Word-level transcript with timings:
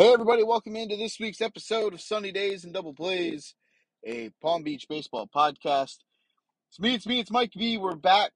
Hey, 0.00 0.14
everybody, 0.14 0.42
welcome 0.42 0.76
into 0.76 0.96
this 0.96 1.20
week's 1.20 1.42
episode 1.42 1.92
of 1.92 2.00
Sunny 2.00 2.32
Days 2.32 2.64
and 2.64 2.72
Double 2.72 2.94
Plays, 2.94 3.54
a 4.02 4.30
Palm 4.40 4.62
Beach 4.62 4.86
baseball 4.88 5.28
podcast. 5.28 5.98
It's 6.70 6.80
me, 6.80 6.94
it's 6.94 7.06
me, 7.06 7.20
it's 7.20 7.30
Mike 7.30 7.52
B. 7.54 7.76
We're 7.76 7.96
back. 7.96 8.32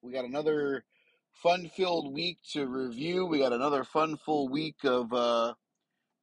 We 0.00 0.12
got 0.12 0.24
another 0.24 0.84
fun 1.32 1.68
filled 1.76 2.14
week 2.14 2.38
to 2.52 2.68
review. 2.68 3.26
We 3.26 3.40
got 3.40 3.52
another 3.52 3.82
fun 3.82 4.16
full 4.16 4.48
week 4.48 4.76
of 4.84 5.12
uh, 5.12 5.54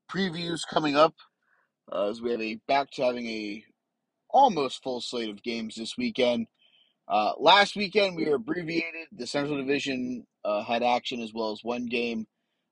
previews 0.09 0.61
coming 0.65 0.95
up 0.95 1.15
uh, 1.91 2.07
as 2.07 2.21
we 2.21 2.31
have 2.31 2.41
a 2.41 2.61
back 2.65 2.89
to 2.91 3.03
having 3.03 3.27
a 3.27 3.65
almost 4.29 4.81
full 4.81 5.01
slate 5.01 5.29
of 5.29 5.43
games 5.43 5.75
this 5.75 5.97
weekend. 5.97 6.47
Uh, 7.05 7.33
last 7.37 7.75
weekend, 7.75 8.15
we 8.15 8.29
were 8.29 8.35
abbreviated. 8.35 9.09
The 9.11 9.27
Central 9.27 9.57
Division 9.57 10.25
uh, 10.45 10.63
had 10.63 10.83
action 10.83 11.19
as 11.19 11.33
well 11.33 11.51
as 11.51 11.65
one 11.65 11.87
game 11.87 12.27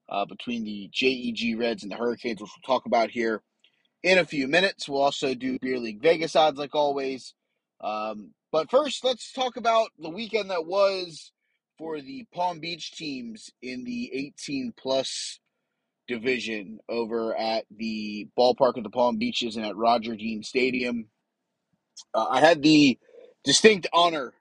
uh, 0.09 0.25
between 0.25 0.63
the 0.63 0.89
JEG 0.91 1.57
Reds 1.57 1.83
and 1.83 1.91
the 1.91 1.97
Hurricanes, 1.97 2.41
which 2.41 2.51
we'll 2.55 2.75
talk 2.75 2.85
about 2.85 3.09
here 3.11 3.41
in 4.03 4.17
a 4.17 4.25
few 4.25 4.47
minutes. 4.47 4.87
We'll 4.87 5.01
also 5.01 5.33
do 5.33 5.59
Beer 5.59 5.79
League 5.79 6.01
Vegas 6.01 6.35
odds 6.35 6.57
like 6.57 6.75
always. 6.75 7.33
Um, 7.81 8.33
but 8.51 8.69
first, 8.71 9.03
let's 9.03 9.31
talk 9.33 9.57
about 9.57 9.89
the 9.99 10.09
weekend 10.09 10.49
that 10.49 10.65
was 10.65 11.31
for 11.77 12.01
the 12.01 12.25
Palm 12.33 12.59
Beach 12.59 12.91
teams 12.91 13.49
in 13.61 13.83
the 13.83 14.09
18 14.13 14.73
plus 14.77 15.39
division 16.07 16.79
over 16.89 17.35
at 17.37 17.65
the 17.75 18.27
ballpark 18.37 18.77
of 18.77 18.83
the 18.83 18.89
Palm 18.89 19.17
Beaches 19.17 19.57
and 19.57 19.65
at 19.65 19.75
Roger 19.75 20.15
Dean 20.15 20.41
Stadium. 20.41 21.09
Uh, 22.13 22.27
I 22.29 22.39
had 22.39 22.61
the 22.61 22.97
distinct 23.43 23.87
honor 23.93 24.33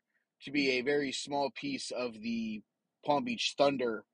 to 0.43 0.51
be 0.51 0.73
a 0.73 0.83
very 0.83 1.13
small 1.13 1.51
piece 1.51 1.91
of 1.91 2.13
the 2.21 2.63
Palm 3.05 3.25
Beach 3.25 3.55
Thunder 3.59 4.05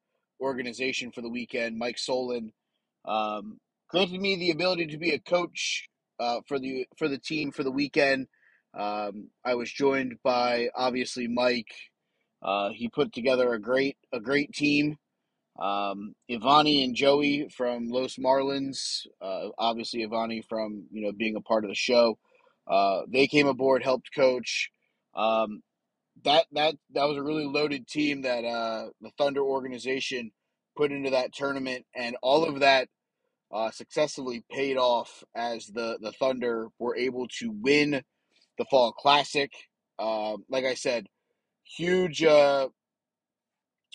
organization 0.43 1.13
for 1.13 1.23
the 1.23 1.29
weekend. 1.29 1.79
Mike 1.79 1.99
Solon 1.99 2.53
um, 3.05 3.59
granted 3.89 4.21
me 4.21 4.37
the 4.37 4.51
ability 4.51 4.87
to 4.89 4.99
be 4.99 5.11
a 5.11 5.19
coach 5.19 5.89
uh, 6.21 6.41
for 6.47 6.59
the 6.59 6.87
for 6.97 7.09
the 7.09 7.19
team 7.19 7.53
for 7.53 7.63
the 7.63 7.71
weekend. 7.71 8.27
Um, 8.75 9.29
I 9.45 9.55
was 9.55 9.71
joined 9.71 10.15
by 10.23 10.69
obviously 10.75 11.29
Mike. 11.29 11.73
Uh, 12.43 12.71
he 12.71 12.89
put 12.89 13.13
together 13.13 13.53
a 13.53 13.61
great 13.61 13.97
a 14.13 14.21
great 14.21 14.53
team. 14.53 14.97
Um, 15.59 16.15
Ivani 16.31 16.83
and 16.83 16.95
Joey 16.95 17.49
from 17.55 17.89
Los 17.89 18.17
Marlins, 18.17 19.07
uh, 19.21 19.49
obviously 19.59 20.07
Ivani 20.07 20.43
from 20.49 20.85
you 20.91 21.03
know 21.03 21.13
being 21.13 21.37
a 21.37 21.41
part 21.41 21.65
of 21.65 21.69
the 21.69 21.75
show. 21.75 22.19
Uh, 22.67 23.03
they 23.09 23.27
came 23.27 23.47
aboard, 23.47 23.83
helped 23.83 24.15
coach. 24.15 24.71
Um, 25.15 25.63
that 26.25 26.47
that 26.53 26.75
that 26.95 27.09
was 27.09 27.17
a 27.17 27.23
really 27.23 27.47
loaded 27.47 27.87
team 27.87 28.23
that 28.23 28.45
uh, 28.45 28.89
the 29.01 29.11
Thunder 29.19 29.43
organization 29.43 30.31
put 30.77 30.93
into 30.93 31.11
that 31.11 31.33
tournament, 31.33 31.85
and 31.95 32.17
all 32.23 32.45
of 32.45 32.61
that 32.61 32.89
uh, 33.53 33.71
successfully 33.71 34.45
paid 34.51 34.77
off 34.77 35.23
as 35.35 35.67
the 35.67 35.99
the 36.01 36.13
Thunder 36.13 36.69
were 36.79 36.97
able 36.97 37.27
to 37.39 37.51
win 37.51 38.03
the 38.59 38.65
Fall 38.71 38.93
Classic. 38.93 39.51
Uh, 39.99 40.37
like 40.49 40.65
I 40.65 40.75
said, 40.75 41.07
huge 41.65 42.23
uh, 42.23 42.69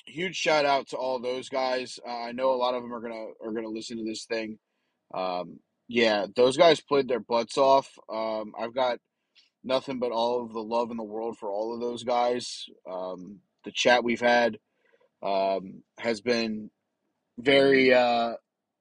huge 0.05 0.35
shout 0.35 0.65
out 0.65 0.87
to 0.89 0.97
all 0.97 1.19
those 1.19 1.49
guys. 1.49 1.99
Uh, 2.05 2.23
I 2.23 2.31
know 2.31 2.51
a 2.51 2.55
lot 2.55 2.73
of 2.73 2.81
them 2.81 2.93
are 2.93 3.01
gonna 3.01 3.27
are 3.43 3.51
gonna 3.51 3.69
listen 3.69 3.97
to 3.97 4.03
this 4.03 4.25
thing. 4.25 4.57
Um, 5.13 5.59
yeah, 5.87 6.25
those 6.35 6.57
guys 6.57 6.81
played 6.81 7.07
their 7.07 7.19
butts 7.19 7.57
off. 7.57 7.89
Um, 8.11 8.53
I've 8.59 8.75
got 8.75 8.99
nothing 9.67 9.99
but 9.99 10.11
all 10.11 10.43
of 10.43 10.53
the 10.53 10.63
love 10.63 10.91
in 10.91 10.97
the 10.97 11.03
world 11.03 11.37
for 11.37 11.49
all 11.49 11.73
of 11.73 11.81
those 11.81 12.03
guys. 12.03 12.65
Um, 12.89 13.39
the 13.65 13.71
chat 13.71 14.03
we've 14.03 14.21
had 14.21 14.57
um, 15.21 15.83
has 15.99 16.21
been 16.21 16.71
very, 17.37 17.93
uh, 17.93 18.33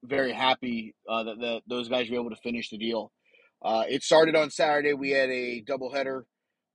very 0.05 0.33
happy 0.33 0.95
uh, 1.09 1.25
that, 1.25 1.41
that 1.41 1.63
those 1.67 1.89
guys 1.89 2.09
were 2.09 2.17
able 2.17 2.31
to 2.31 2.37
finish 2.37 2.71
the 2.71 2.79
deal. 2.79 3.13
Uh, 3.63 3.85
it 3.89 4.03
started 4.03 4.37
on 4.37 4.51
Saturday. 4.51 4.95
We 4.95 5.11
had 5.11 5.31
a 5.31 5.63
doubleheader. 5.63 6.23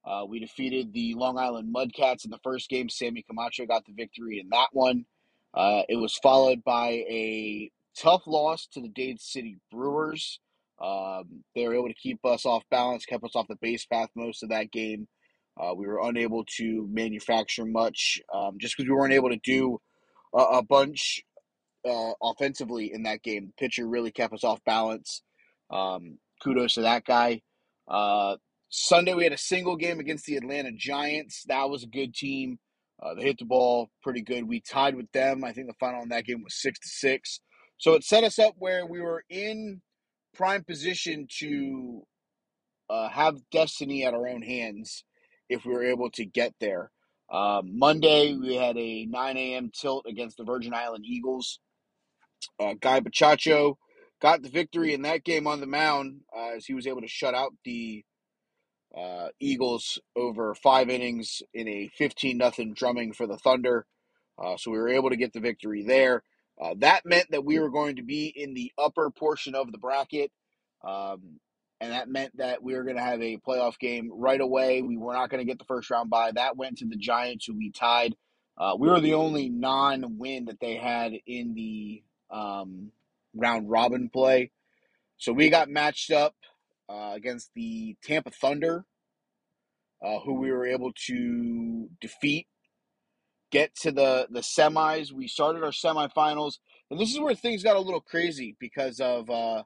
Uh, 0.04 0.26
we 0.28 0.40
defeated 0.40 0.94
the 0.94 1.14
Long 1.16 1.38
Island 1.38 1.74
Mudcats 1.74 2.26
in 2.26 2.32
the 2.32 2.40
first 2.44 2.70
game. 2.70 2.90
Sammy 2.90 3.22
Camacho 3.22 3.66
got 3.66 3.86
the 3.86 3.94
victory 3.94 4.40
in 4.40 4.50
that 4.50 4.70
one. 4.74 5.06
Uh, 5.54 5.84
it 5.88 5.98
was 5.98 6.18
followed 6.22 6.64
by 6.64 6.90
a 6.90 7.72
tough 7.96 8.26
loss 8.26 8.68
to 8.74 8.82
the 8.82 8.90
Dade 8.90 9.20
City 9.20 9.58
Brewers. 9.72 10.40
Um, 10.82 11.44
they 11.56 11.68
were 11.68 11.76
able 11.76 11.90
to 11.90 11.94
keep 11.94 12.20
us 12.26 12.46
off 12.46 12.64
balance, 12.72 13.06
kept 13.06 13.24
us 13.24 13.36
off 13.36 13.48
the 13.48 13.58
base 13.62 13.86
path 13.86 14.10
most 14.16 14.44
of 14.44 14.50
that 14.50 14.72
game. 14.72 15.08
Uh, 15.60 15.74
we 15.76 15.86
were 15.86 16.02
unable 16.02 16.44
to 16.58 16.88
manufacture 16.92 17.66
much 17.66 18.20
um, 18.34 18.58
just 18.60 18.76
because 18.76 18.90
we 18.90 18.96
weren't 18.96 19.14
able 19.14 19.30
to 19.30 19.40
do 19.44 19.80
a, 20.34 20.40
a 20.40 20.64
bunch 20.64 21.22
uh, 21.88 22.12
offensively 22.24 22.92
in 22.94 23.04
that 23.04 23.22
game. 23.22 23.48
The 23.48 23.66
pitcher 23.66 23.88
really 23.88 24.12
kept 24.12 24.34
us 24.34 24.44
off 24.44 24.64
balance. 24.66 25.22
Um, 25.70 26.18
kudos 26.44 26.76
to 26.76 26.82
that 26.82 27.06
guy. 27.06 27.42
Uh, 27.88 28.38
Sunday 28.70 29.14
we 29.14 29.24
had 29.24 29.34
a 29.34 29.38
single 29.38 29.76
game 29.76 30.00
against 30.00 30.26
the 30.26 30.38
Atlanta 30.38 30.72
Giants. 30.72 31.44
That 31.48 31.70
was 31.70 31.84
a 31.84 31.88
good 31.88 32.14
team. 32.16 32.58
Uh, 33.02 33.16
they 33.16 33.24
hit 33.24 33.40
the 33.40 33.46
ball 33.46 33.90
pretty 34.02 34.22
good. 34.22 34.48
We 34.48 34.62
tied 34.62 34.96
with 34.96 35.12
them. 35.12 35.44
I 35.44 35.52
think 35.52 35.68
the 35.68 35.74
final 35.80 36.02
in 36.04 36.10
that 36.10 36.26
game 36.26 36.44
was 36.44 36.62
six 36.62 36.80
to 36.80 36.88
six. 36.88 37.42
So 37.78 37.94
it 37.94 38.04
set 38.04 38.24
us 38.24 38.40
up 38.40 38.56
where 38.58 38.86
we 38.86 39.02
were 39.02 39.24
in 39.30 39.82
prime 40.34 40.64
position 40.64 41.28
to 41.40 42.04
uh, 42.90 43.10
have 43.10 43.38
destiny 43.52 44.06
at 44.06 44.14
our 44.14 44.28
own 44.28 44.42
hands 44.42 45.04
if 45.50 45.66
we 45.66 45.74
were 45.74 45.84
able 45.84 46.10
to 46.12 46.26
get 46.26 46.54
there. 46.60 46.92
Um, 47.32 47.78
Monday, 47.80 48.36
we 48.36 48.56
had 48.56 48.78
a 48.78 49.06
9 49.06 49.38
a.m. 49.38 49.72
tilt 49.74 50.06
against 50.08 50.38
the 50.38 50.44
Virgin 50.44 50.74
Island 50.74 51.06
Eagles. 51.08 51.60
Uh, 52.60 52.74
Guy 52.80 53.00
Bachacho 53.02 53.76
got 54.22 54.42
the 54.42 54.50
victory 54.50 54.94
in 54.94 55.04
that 55.04 55.24
game 55.24 55.48
on 55.48 55.62
the 55.62 55.68
mound 55.68 56.22
uh, 56.36 56.52
as 56.58 56.66
he 56.66 56.74
was 56.74 56.88
able 56.88 57.02
to 57.02 57.08
shut 57.08 57.34
out 57.34 57.54
the 57.66 58.04
uh, 58.98 59.30
Eagles 59.40 60.00
over 60.16 60.54
five 60.56 60.90
innings 60.90 61.42
in 61.54 61.68
a 61.68 61.90
15 61.98 62.38
nothing 62.38 62.74
drumming 62.74 63.14
for 63.14 63.28
the 63.28 63.38
Thunder. 63.38 63.86
Uh, 64.42 64.58
so 64.58 64.72
we 64.72 64.78
were 64.78 64.90
able 64.90 65.10
to 65.10 65.16
get 65.16 65.34
the 65.34 65.40
victory 65.40 65.84
there. 65.84 66.24
Uh, 66.62 66.76
that 66.78 67.06
meant 67.06 67.32
that 67.32 67.44
we 67.44 67.60
were 67.60 67.72
going 67.72 67.96
to 67.96 68.04
be 68.04 68.28
in 68.28 68.54
the 68.54 68.72
upper 68.78 69.10
portion 69.10 69.56
of 69.56 69.72
the 69.72 69.80
bracket. 69.80 70.32
Um, 70.84 71.40
and 71.80 71.94
that 71.94 72.08
meant 72.08 72.38
that 72.38 72.62
we 72.62 72.76
were 72.76 72.84
going 72.84 72.98
to 72.98 73.02
have 73.04 73.22
a 73.22 73.38
playoff 73.38 73.80
game 73.80 74.12
right 74.14 74.40
away. 74.40 74.84
We 74.84 74.98
were 74.98 75.14
not 75.14 75.32
going 75.32 75.42
to 75.42 75.50
get 75.50 75.58
the 75.58 75.66
first 75.66 75.90
round 75.90 76.12
bye. 76.12 76.32
That 76.34 76.56
went 76.58 76.78
to 76.80 76.86
the 76.86 76.96
Giants, 76.96 77.46
who 77.48 77.58
we 77.58 77.72
tied. 77.72 78.16
Uh, 78.58 78.76
we 78.78 78.88
were 78.88 79.00
the 79.00 79.16
only 79.16 79.50
non 79.50 80.20
win 80.20 80.46
that 80.46 80.60
they 80.60 80.76
had 80.76 81.14
in 81.26 81.56
the 81.56 82.04
um, 82.30 82.92
round 83.36 83.70
robin 83.70 84.10
play. 84.10 84.52
So 85.18 85.34
we 85.34 85.50
got 85.50 85.70
matched 85.70 86.12
up 86.12 86.36
uh, 86.88 87.14
against 87.16 87.52
the 87.56 87.96
Tampa 88.04 88.30
Thunder, 88.30 88.86
uh, 90.04 90.20
who 90.20 90.36
we 90.36 90.52
were 90.52 90.68
able 90.68 90.92
to 91.08 91.90
defeat 92.00 92.48
get 93.52 93.76
to 93.76 93.92
the 93.92 94.28
the 94.30 94.40
semis. 94.40 95.12
We 95.12 95.28
started 95.28 95.64
our 95.64 95.72
semifinals, 95.72 96.58
and 96.90 97.00
this 97.00 97.12
is 97.12 97.20
where 97.20 97.36
things 97.36 97.64
got 97.64 97.76
a 97.76 97.82
little 97.82 98.02
crazy 98.02 98.56
because 98.60 99.00
of 99.00 99.30
uh, 99.30 99.64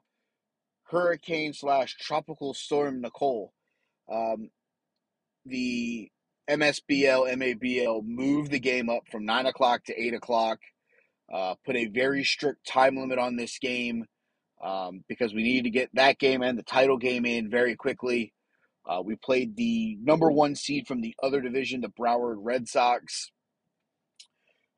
hurricane 0.90 1.52
slash 1.52 1.96
tropical 1.98 2.52
storm 2.52 3.00
Nicole. 3.00 3.52
Um, 4.12 4.50
the 5.44 6.10
MSBL 6.48 7.32
MABL 7.34 8.04
moved 8.04 8.50
the 8.50 8.60
game 8.60 8.88
up 8.90 9.02
from 9.10 9.24
nine 9.24 9.46
o'clock 9.46 9.84
to 9.84 10.00
eight 10.00 10.14
o'clock. 10.14 10.58
Uh, 11.32 11.54
put 11.64 11.76
a 11.76 11.86
very 11.86 12.22
strict 12.22 12.66
time 12.66 12.96
limit 12.96 13.18
on 13.18 13.36
this 13.36 13.58
game 13.58 14.04
um, 14.62 15.02
because 15.08 15.34
we 15.34 15.42
needed 15.42 15.64
to 15.64 15.70
get 15.70 15.90
that 15.94 16.18
game 16.18 16.42
and 16.42 16.56
the 16.56 16.62
title 16.62 16.98
game 16.98 17.26
in 17.26 17.50
very 17.50 17.74
quickly. 17.74 18.32
Uh, 18.88 19.02
we 19.04 19.16
played 19.16 19.56
the 19.56 19.96
number 20.00 20.30
one 20.30 20.54
seed 20.54 20.86
from 20.86 21.00
the 21.00 21.16
other 21.20 21.40
division, 21.40 21.80
the 21.80 21.88
Broward 21.88 22.36
Red 22.38 22.68
Sox 22.68 23.32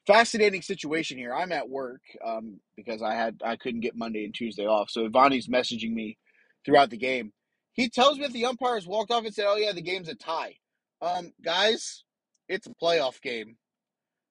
fascinating 0.09 0.63
situation 0.63 1.19
here. 1.19 1.35
I'm 1.35 1.53
at 1.53 1.69
work 1.69 2.01
um, 2.27 2.61
because 2.77 3.03
I 3.03 3.15
had 3.15 3.41
I 3.45 3.57
couldn't 3.57 3.83
get 3.83 3.97
Monday 3.97 4.25
and 4.25 4.35
Tuesday 4.35 4.67
off. 4.67 4.91
So 4.91 5.09
Ivani's 5.09 5.49
messaging 5.49 5.93
me 5.93 6.17
throughout 6.65 6.91
the 6.91 6.97
game. 6.97 7.33
He 7.75 7.91
tells 7.91 8.19
me 8.19 8.25
that 8.25 8.33
the 8.33 8.47
umpires 8.47 8.87
walked 8.87 9.13
off 9.13 9.25
and 9.25 9.35
said, 9.35 9.45
"Oh 9.47 9.57
yeah, 9.57 9.73
the 9.73 9.83
game's 9.83 10.09
a 10.09 10.15
tie." 10.15 10.57
Um, 11.01 11.33
guys, 11.45 12.05
it's 12.49 12.67
a 12.67 12.75
playoff 12.83 13.21
game. 13.21 13.57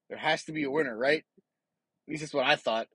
There 0.10 0.18
has 0.18 0.44
to 0.46 0.52
be 0.52 0.64
a 0.64 0.72
winner, 0.72 0.98
right? 0.98 1.24
At 2.08 2.12
least 2.12 2.22
that's 2.22 2.34
what 2.34 2.46
I 2.46 2.56
thought. 2.56 2.88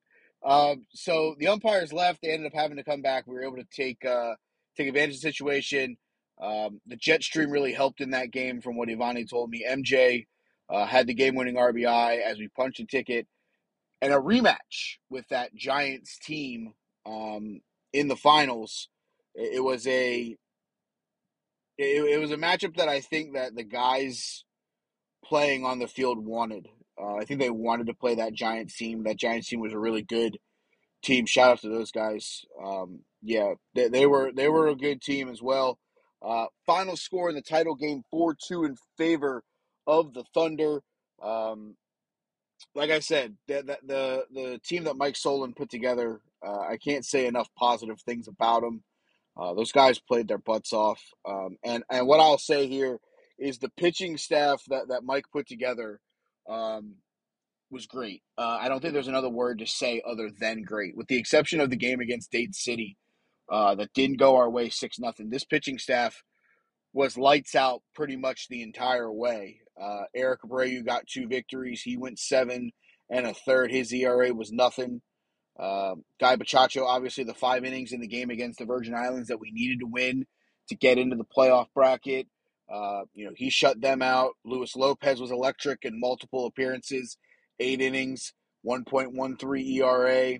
Um, 0.44 0.86
so 0.92 1.36
the 1.38 1.48
umpires 1.48 1.92
left. 1.92 2.20
They 2.22 2.32
ended 2.32 2.52
up 2.52 2.58
having 2.58 2.78
to 2.78 2.84
come 2.84 3.00
back. 3.00 3.26
We 3.26 3.34
were 3.34 3.44
able 3.44 3.56
to 3.58 3.66
take 3.74 4.04
uh, 4.04 4.34
take 4.76 4.88
advantage 4.88 5.16
of 5.16 5.22
the 5.22 5.28
situation. 5.28 5.96
Um, 6.42 6.80
the 6.86 6.96
jet 6.96 7.22
stream 7.22 7.50
really 7.50 7.72
helped 7.72 8.00
in 8.00 8.10
that 8.10 8.32
game, 8.32 8.60
from 8.60 8.76
what 8.76 8.88
Ivani 8.88 9.30
told 9.30 9.50
me. 9.50 9.64
MJ 9.68 10.26
uh, 10.72 10.86
had 10.86 11.06
the 11.06 11.14
game 11.14 11.34
winning 11.34 11.56
RBI 11.56 12.22
as 12.22 12.38
we 12.38 12.48
punched 12.48 12.80
a 12.80 12.86
ticket, 12.86 13.26
and 14.00 14.12
a 14.12 14.16
rematch 14.16 14.96
with 15.10 15.28
that 15.28 15.54
Giants 15.54 16.18
team 16.18 16.72
um, 17.04 17.60
in 17.92 18.08
the 18.08 18.16
finals. 18.16 18.88
It, 19.34 19.56
it 19.56 19.60
was 19.60 19.86
a 19.86 20.36
it, 21.78 22.04
it, 22.04 22.20
was 22.20 22.30
a 22.30 22.36
matchup 22.36 22.76
that 22.76 22.88
I 22.88 23.00
think 23.00 23.34
that 23.34 23.54
the 23.54 23.64
guys 23.64 24.44
playing 25.24 25.64
on 25.64 25.78
the 25.78 25.88
field 25.88 26.18
wanted. 26.24 26.68
Uh, 27.00 27.16
I 27.16 27.24
think 27.24 27.40
they 27.40 27.50
wanted 27.50 27.88
to 27.88 27.94
play 27.94 28.14
that 28.16 28.32
Giants 28.32 28.76
team. 28.76 29.04
That 29.04 29.18
Giants 29.18 29.48
team 29.48 29.60
was 29.60 29.72
a 29.72 29.78
really 29.78 30.02
good 30.02 30.38
team. 31.02 31.26
Shout 31.26 31.52
out 31.52 31.60
to 31.60 31.68
those 31.68 31.90
guys. 31.90 32.44
Um, 32.62 33.00
yeah, 33.22 33.54
they, 33.74 33.88
they 33.88 34.06
were 34.06 34.32
they 34.34 34.48
were 34.48 34.68
a 34.68 34.76
good 34.76 35.02
team 35.02 35.28
as 35.28 35.42
well. 35.42 35.78
Uh, 36.22 36.46
final 36.64 36.96
score 36.96 37.28
in 37.28 37.34
the 37.34 37.42
title 37.42 37.74
game 37.74 38.02
four 38.10 38.34
two 38.48 38.64
in 38.64 38.76
favor 38.96 39.42
of 39.86 40.14
the 40.14 40.24
Thunder. 40.34 40.82
Um, 41.22 41.76
like 42.74 42.90
I 42.90 43.00
said, 43.00 43.36
the, 43.48 43.78
the 43.84 44.24
the, 44.32 44.60
team 44.64 44.84
that 44.84 44.96
Mike 44.96 45.16
Solon 45.16 45.52
put 45.52 45.70
together, 45.70 46.20
uh, 46.46 46.60
I 46.60 46.76
can't 46.76 47.04
say 47.04 47.26
enough 47.26 47.48
positive 47.58 48.00
things 48.00 48.28
about 48.28 48.62
them. 48.62 48.82
Uh, 49.36 49.54
those 49.54 49.72
guys 49.72 49.98
played 49.98 50.28
their 50.28 50.38
butts 50.38 50.72
off, 50.72 51.00
um, 51.26 51.56
and 51.64 51.82
and 51.90 52.06
what 52.06 52.20
I'll 52.20 52.38
say 52.38 52.68
here 52.68 52.98
is 53.38 53.58
the 53.58 53.70
pitching 53.76 54.16
staff 54.16 54.62
that 54.68 54.88
that 54.88 55.04
Mike 55.04 55.24
put 55.32 55.48
together 55.48 56.00
um, 56.48 56.96
was 57.70 57.86
great. 57.86 58.22
Uh, 58.38 58.58
I 58.60 58.68
don't 58.68 58.80
think 58.80 58.92
there's 58.92 59.08
another 59.08 59.30
word 59.30 59.58
to 59.58 59.66
say 59.66 60.02
other 60.06 60.30
than 60.38 60.62
great, 60.62 60.96
with 60.96 61.08
the 61.08 61.18
exception 61.18 61.60
of 61.60 61.70
the 61.70 61.76
game 61.76 62.00
against 62.00 62.30
Dade 62.30 62.54
City 62.54 62.96
uh, 63.50 63.74
that 63.74 63.92
didn't 63.94 64.18
go 64.18 64.36
our 64.36 64.50
way 64.50 64.68
six 64.68 64.98
nothing. 64.98 65.30
This 65.30 65.44
pitching 65.44 65.78
staff 65.78 66.22
was 66.92 67.16
lights 67.16 67.54
out 67.54 67.82
pretty 67.94 68.16
much 68.16 68.48
the 68.48 68.62
entire 68.62 69.10
way. 69.10 69.60
Uh, 69.80 70.02
Eric 70.14 70.40
Abreu 70.42 70.84
got 70.84 71.06
two 71.06 71.26
victories. 71.26 71.82
He 71.82 71.96
went 71.96 72.18
seven 72.18 72.72
and 73.10 73.26
a 73.26 73.34
third. 73.34 73.70
His 73.70 73.92
ERA 73.92 74.32
was 74.32 74.52
nothing. 74.52 75.00
Uh, 75.58 75.94
Guy 76.20 76.36
Bachacho, 76.36 76.84
obviously, 76.84 77.24
the 77.24 77.34
five 77.34 77.64
innings 77.64 77.92
in 77.92 78.00
the 78.00 78.06
game 78.06 78.30
against 78.30 78.58
the 78.58 78.64
Virgin 78.64 78.94
Islands 78.94 79.28
that 79.28 79.40
we 79.40 79.50
needed 79.52 79.80
to 79.80 79.86
win 79.86 80.26
to 80.68 80.74
get 80.74 80.98
into 80.98 81.16
the 81.16 81.24
playoff 81.24 81.66
bracket. 81.74 82.26
Uh, 82.72 83.02
you 83.14 83.26
know, 83.26 83.32
he 83.36 83.50
shut 83.50 83.80
them 83.80 84.02
out. 84.02 84.32
Luis 84.44 84.76
Lopez 84.76 85.20
was 85.20 85.30
electric 85.30 85.80
in 85.84 86.00
multiple 86.00 86.46
appearances, 86.46 87.16
eight 87.60 87.80
innings, 87.80 88.32
1.13 88.66 89.76
ERA. 89.76 90.38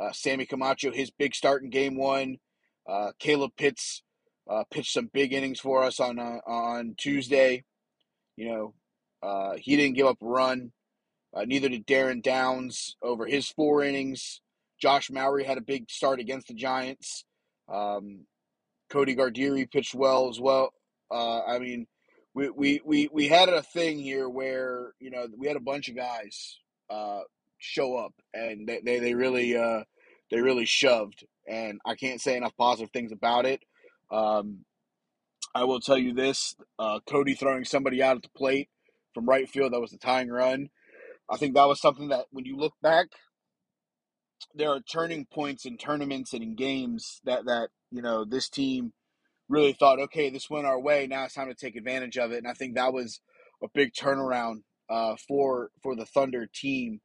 Uh, 0.00 0.12
Sammy 0.12 0.46
Camacho, 0.46 0.90
his 0.92 1.10
big 1.10 1.34
start 1.34 1.62
in 1.62 1.70
game 1.70 1.96
one. 1.96 2.38
Uh, 2.88 3.12
Caleb 3.18 3.52
Pitts 3.56 4.02
uh, 4.48 4.64
pitched 4.70 4.92
some 4.92 5.10
big 5.12 5.32
innings 5.32 5.60
for 5.60 5.82
us 5.82 6.00
on 6.00 6.18
uh, 6.18 6.38
on 6.46 6.94
Tuesday. 6.98 7.64
You 8.36 8.48
know, 8.48 8.74
uh, 9.22 9.54
he 9.56 9.76
didn't 9.76 9.96
give 9.96 10.06
up 10.06 10.18
a 10.20 10.26
run. 10.26 10.72
Uh, 11.34 11.44
neither 11.44 11.68
did 11.68 11.86
Darren 11.86 12.22
Downs 12.22 12.96
over 13.02 13.26
his 13.26 13.48
four 13.48 13.82
innings. 13.82 14.40
Josh 14.80 15.10
Mowry 15.10 15.44
had 15.44 15.58
a 15.58 15.62
big 15.62 15.90
start 15.90 16.20
against 16.20 16.48
the 16.48 16.54
Giants. 16.54 17.24
Um, 17.72 18.26
Cody 18.90 19.16
Gardiri 19.16 19.70
pitched 19.70 19.94
well 19.94 20.28
as 20.28 20.38
well. 20.40 20.72
Uh, 21.10 21.42
I 21.44 21.58
mean, 21.58 21.86
we, 22.34 22.50
we, 22.50 22.80
we, 22.84 23.08
we 23.12 23.28
had 23.28 23.48
a 23.48 23.62
thing 23.62 23.98
here 23.98 24.28
where, 24.28 24.92
you 25.00 25.10
know, 25.10 25.26
we 25.36 25.46
had 25.46 25.56
a 25.56 25.60
bunch 25.60 25.88
of 25.88 25.96
guys 25.96 26.58
uh, 26.90 27.20
show 27.58 27.96
up 27.96 28.12
and 28.32 28.68
they, 28.68 28.80
they, 28.84 28.98
they 28.98 29.14
really 29.14 29.54
they 30.30 30.40
really 30.40 30.64
shoved. 30.64 31.24
And 31.48 31.80
I 31.84 31.94
can't 31.94 32.20
say 32.20 32.36
enough 32.36 32.56
positive 32.56 32.90
things 32.92 33.12
about 33.12 33.46
it. 33.46 33.62
Um, 34.14 34.64
I 35.54 35.64
will 35.64 35.80
tell 35.80 35.98
you 35.98 36.14
this: 36.14 36.56
uh, 36.78 37.00
Cody 37.08 37.34
throwing 37.34 37.64
somebody 37.64 38.02
out 38.02 38.16
at 38.16 38.22
the 38.22 38.30
plate 38.36 38.68
from 39.14 39.26
right 39.28 39.48
field 39.48 39.72
that 39.72 39.80
was 39.80 39.92
the 39.92 39.98
tying 39.98 40.30
run. 40.30 40.70
I 41.30 41.36
think 41.36 41.54
that 41.54 41.68
was 41.68 41.80
something 41.80 42.08
that, 42.08 42.26
when 42.30 42.44
you 42.44 42.56
look 42.56 42.74
back, 42.82 43.06
there 44.54 44.70
are 44.70 44.80
turning 44.80 45.26
points 45.32 45.64
in 45.66 45.78
tournaments 45.78 46.32
and 46.32 46.42
in 46.42 46.54
games 46.56 47.20
that 47.24 47.46
that 47.46 47.70
you 47.90 48.02
know 48.02 48.24
this 48.24 48.48
team 48.48 48.92
really 49.48 49.72
thought, 49.74 50.00
okay, 50.00 50.30
this 50.30 50.50
went 50.50 50.66
our 50.66 50.80
way. 50.80 51.06
Now 51.06 51.24
it's 51.24 51.34
time 51.34 51.48
to 51.48 51.54
take 51.54 51.76
advantage 51.76 52.18
of 52.18 52.32
it. 52.32 52.38
And 52.38 52.48
I 52.48 52.54
think 52.54 52.74
that 52.74 52.92
was 52.94 53.20
a 53.62 53.68
big 53.74 53.92
turnaround 53.92 54.62
uh, 54.90 55.16
for 55.28 55.70
for 55.82 55.96
the 55.96 56.06
Thunder 56.06 56.48
team. 56.52 57.00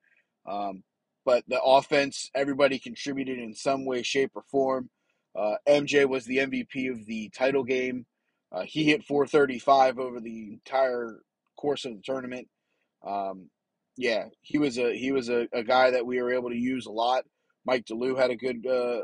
Um, 0.50 0.84
but 1.26 1.44
the 1.48 1.62
offense, 1.62 2.32
everybody 2.34 2.80
contributed 2.80 3.40
in 3.40 3.54
some 3.54 3.86
way, 3.86 4.04
shape, 4.04 4.32
or 4.36 4.44
form. 4.50 4.90
Uh, 5.36 5.56
MJ 5.68 6.08
was 6.08 6.26
the 6.26 6.38
MVP 6.38 6.92
of 6.92 7.06
the 7.06 7.30
title 7.30 7.64
game. 7.64 8.06
Uh, 8.52 8.64
he 8.66 8.84
hit 8.84 9.06
435 9.06 10.00
over 10.00 10.20
the 10.20 10.54
entire 10.54 11.20
course 11.56 11.86
of 11.86 11.94
the 11.94 12.02
tournament. 12.04 12.48
Um, 13.06 13.50
yeah, 13.96 14.26
he 14.42 14.58
was 14.58 14.78
a 14.78 14.96
he 14.98 15.12
was 15.12 15.30
a, 15.30 15.48
a 15.54 15.64
guy 15.64 15.92
that 15.92 16.06
we 16.06 16.22
were 16.22 16.34
able 16.34 16.50
to 16.50 16.58
use 16.58 16.86
a 16.86 16.92
lot. 16.92 17.26
Mike 17.66 17.86
DeLu 17.86 18.18
had 18.18 18.32
a 18.32 18.36
good 18.36 18.66
uh, 18.66 19.02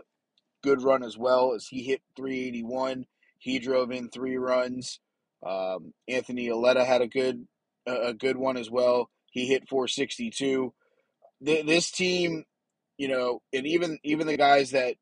good 0.64 0.82
run 0.82 1.04
as 1.04 1.18
well 1.18 1.54
as 1.54 1.68
he 1.68 1.84
hit 1.84 2.02
381. 2.16 3.06
He 3.38 3.60
drove 3.60 3.92
in 3.92 4.10
three 4.10 4.38
runs. 4.38 5.00
Um, 5.46 5.94
Anthony 6.08 6.48
Aletta 6.48 6.86
had 6.86 7.02
a 7.02 7.08
good 7.08 7.46
a 7.86 8.14
good 8.14 8.38
one 8.38 8.58
as 8.58 8.72
well. 8.72 9.10
He 9.30 9.46
hit 9.46 9.68
462. 9.68 10.74
This 11.42 11.92
team, 11.92 12.46
you 12.98 13.10
know, 13.10 13.42
and 13.54 13.68
even 13.68 14.00
even 14.04 14.28
the 14.28 14.38
guys 14.38 14.72
that 14.72 14.96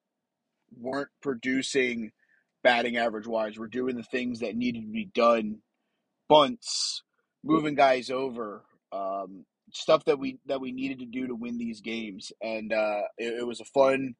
weren't 0.79 1.09
producing 1.21 2.11
batting 2.63 2.97
average 2.97 3.27
wise. 3.27 3.57
We're 3.57 3.67
doing 3.67 3.95
the 3.95 4.03
things 4.03 4.39
that 4.39 4.55
needed 4.55 4.81
to 4.83 4.91
be 4.91 5.05
done, 5.05 5.59
bunts, 6.29 7.03
moving 7.43 7.75
guys 7.75 8.09
over, 8.09 8.63
um, 8.91 9.45
stuff 9.73 10.05
that 10.05 10.19
we 10.19 10.39
that 10.45 10.61
we 10.61 10.71
needed 10.71 10.99
to 10.99 11.05
do 11.05 11.27
to 11.27 11.35
win 11.35 11.57
these 11.57 11.81
games. 11.81 12.31
And 12.41 12.71
uh, 12.73 13.01
it, 13.17 13.39
it 13.41 13.47
was 13.47 13.59
a 13.59 13.65
fun, 13.65 14.15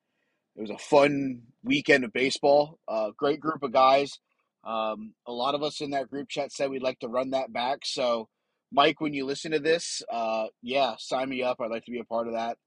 it 0.56 0.62
was 0.62 0.72
a 0.72 0.78
fun 0.78 1.44
weekend 1.64 2.04
of 2.04 2.14
baseball. 2.14 2.80
Uh, 2.88 3.12
great 3.18 3.40
group 3.40 3.64
of 3.64 3.72
guys. 3.72 4.20
Um, 4.66 5.14
a 5.28 5.32
lot 5.32 5.56
of 5.56 5.64
us 5.64 5.82
in 5.82 5.92
that 5.92 6.10
group 6.10 6.30
chat 6.30 6.52
said 6.52 6.70
we'd 6.70 6.84
like 6.84 7.00
to 7.00 7.10
run 7.10 7.32
that 7.32 7.52
back. 7.52 7.80
So, 7.84 8.30
Mike, 8.72 9.02
when 9.02 9.14
you 9.14 9.26
listen 9.26 9.52
to 9.52 9.60
this, 9.60 10.02
uh, 10.12 10.46
yeah, 10.62 10.96
sign 10.98 11.30
me 11.30 11.44
up. 11.44 11.58
I'd 11.60 11.72
like 11.72 11.86
to 11.86 11.92
be 11.92 12.00
a 12.00 12.06
part 12.06 12.28
of 12.28 12.34
that. 12.34 12.58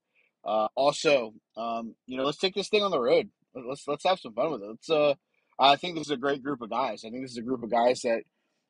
Uh, 0.45 0.67
also, 0.75 1.33
um, 1.57 1.95
you 2.05 2.17
know, 2.17 2.23
let's 2.23 2.37
take 2.37 2.53
this 2.55 2.69
thing 2.69 2.83
on 2.83 2.91
the 2.91 2.99
road. 2.99 3.29
Let's 3.65 3.87
let's 3.87 4.03
have 4.05 4.19
some 4.19 4.33
fun 4.33 4.51
with 4.51 4.61
it. 4.63 4.67
Let's 4.67 4.89
uh, 4.89 5.13
I 5.59 5.75
think 5.75 5.95
this 5.95 6.07
is 6.07 6.11
a 6.11 6.17
great 6.17 6.43
group 6.43 6.61
of 6.61 6.69
guys. 6.69 7.03
I 7.03 7.09
think 7.09 7.23
this 7.23 7.31
is 7.31 7.37
a 7.37 7.43
group 7.43 7.63
of 7.63 7.71
guys 7.71 8.01
that, 8.01 8.21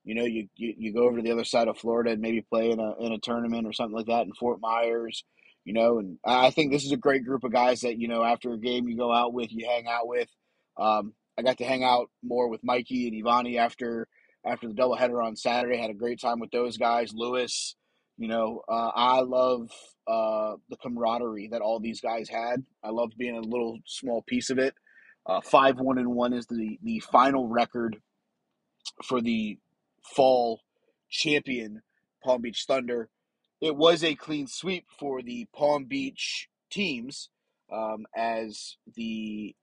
you 0.06 0.16
know, 0.16 0.24
you, 0.24 0.48
you, 0.56 0.74
you 0.78 0.94
go 0.94 1.04
over 1.04 1.18
to 1.18 1.22
the 1.24 1.32
other 1.32 1.44
side 1.44 1.68
of 1.68 1.78
Florida 1.78 2.12
and 2.12 2.22
maybe 2.22 2.42
play 2.42 2.72
in 2.72 2.80
a 2.80 2.96
in 3.00 3.12
a 3.12 3.20
tournament 3.20 3.68
or 3.68 3.74
something 3.74 3.96
like 3.96 4.08
that 4.08 4.26
in 4.26 4.34
Fort 4.34 4.60
Myers, 4.62 5.24
you 5.66 5.74
know. 5.74 6.00
And 6.00 6.18
I 6.26 6.52
think 6.52 6.72
this 6.72 6.86
is 6.86 6.94
a 6.94 6.98
great 6.98 7.26
group 7.26 7.44
of 7.44 7.52
guys 7.52 7.82
that 7.82 7.98
you 7.98 8.08
know 8.08 8.24
after 8.24 8.54
a 8.54 8.60
game 8.60 8.88
you 8.88 8.98
go 8.98 9.12
out 9.12 9.34
with, 9.34 9.52
you 9.52 9.68
hang 9.68 9.88
out 9.88 10.08
with. 10.08 10.30
Um, 10.78 11.14
I 11.38 11.42
got 11.42 11.58
to 11.58 11.66
hang 11.66 11.84
out 11.84 12.10
more 12.24 12.48
with 12.50 12.64
Mikey 12.64 13.08
and 13.08 13.26
Ivani 13.26 13.58
after 13.58 14.08
after 14.46 14.68
the 14.68 14.74
doubleheader 14.74 15.24
on 15.24 15.36
Saturday. 15.36 15.78
Had 15.78 15.90
a 15.90 15.96
great 15.96 16.22
time 16.22 16.40
with 16.40 16.52
those 16.52 16.78
guys. 16.78 17.12
Lewis, 17.14 17.76
you 18.18 18.28
know, 18.28 18.62
uh, 18.68 18.92
I 18.96 19.22
love 19.22 19.70
uh, 20.08 20.56
the 20.70 20.78
camaraderie 20.78 21.50
that 21.52 21.62
all 21.62 21.80
these 21.80 22.02
guys 22.02 22.30
had. 22.30 22.64
I 22.84 22.90
loved 22.90 23.18
being 23.18 23.38
a 23.38 23.42
little 23.42 23.78
small 23.86 24.24
piece 24.24 24.50
of 24.50 24.58
it. 24.58 24.74
Uh, 25.26 25.42
five 25.42 25.80
one 25.80 25.98
and 25.98 26.16
one 26.16 26.34
is 26.34 26.48
the 26.48 26.80
the 26.84 27.00
final 27.00 27.48
record 27.48 27.98
for 29.04 29.22
the 29.22 29.60
fall 30.16 30.62
champion 31.10 31.82
Palm 32.24 32.42
Beach 32.42 32.66
Thunder. 32.68 33.10
It 33.62 33.76
was 33.76 34.04
a 34.04 34.16
clean 34.16 34.48
sweep 34.48 34.86
for 35.00 35.22
the 35.22 35.48
Palm 35.56 35.86
Beach 35.86 36.48
teams, 36.72 37.30
um, 37.72 38.06
as 38.16 38.78
the 38.96 39.56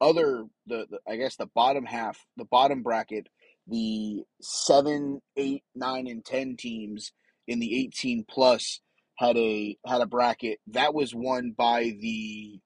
other 0.00 0.46
the, 0.66 0.86
the 0.90 0.98
I 1.06 1.16
guess 1.16 1.36
the 1.36 1.46
bottom 1.54 1.84
half, 1.84 2.18
the 2.36 2.46
bottom 2.46 2.82
bracket, 2.82 3.28
the 3.68 4.24
seven, 4.40 5.20
eight, 5.36 5.62
nine, 5.74 6.06
and 6.08 6.24
ten 6.24 6.56
teams 6.56 7.12
in 7.50 7.60
the 7.60 7.78
eighteen 7.80 8.24
plus 8.28 8.80
had 9.16 9.36
a 9.36 9.76
had 9.86 10.00
a 10.00 10.06
bracket 10.06 10.60
that 10.68 10.94
was 10.94 11.14
won 11.14 11.52
by 11.56 11.94
the 12.00 12.60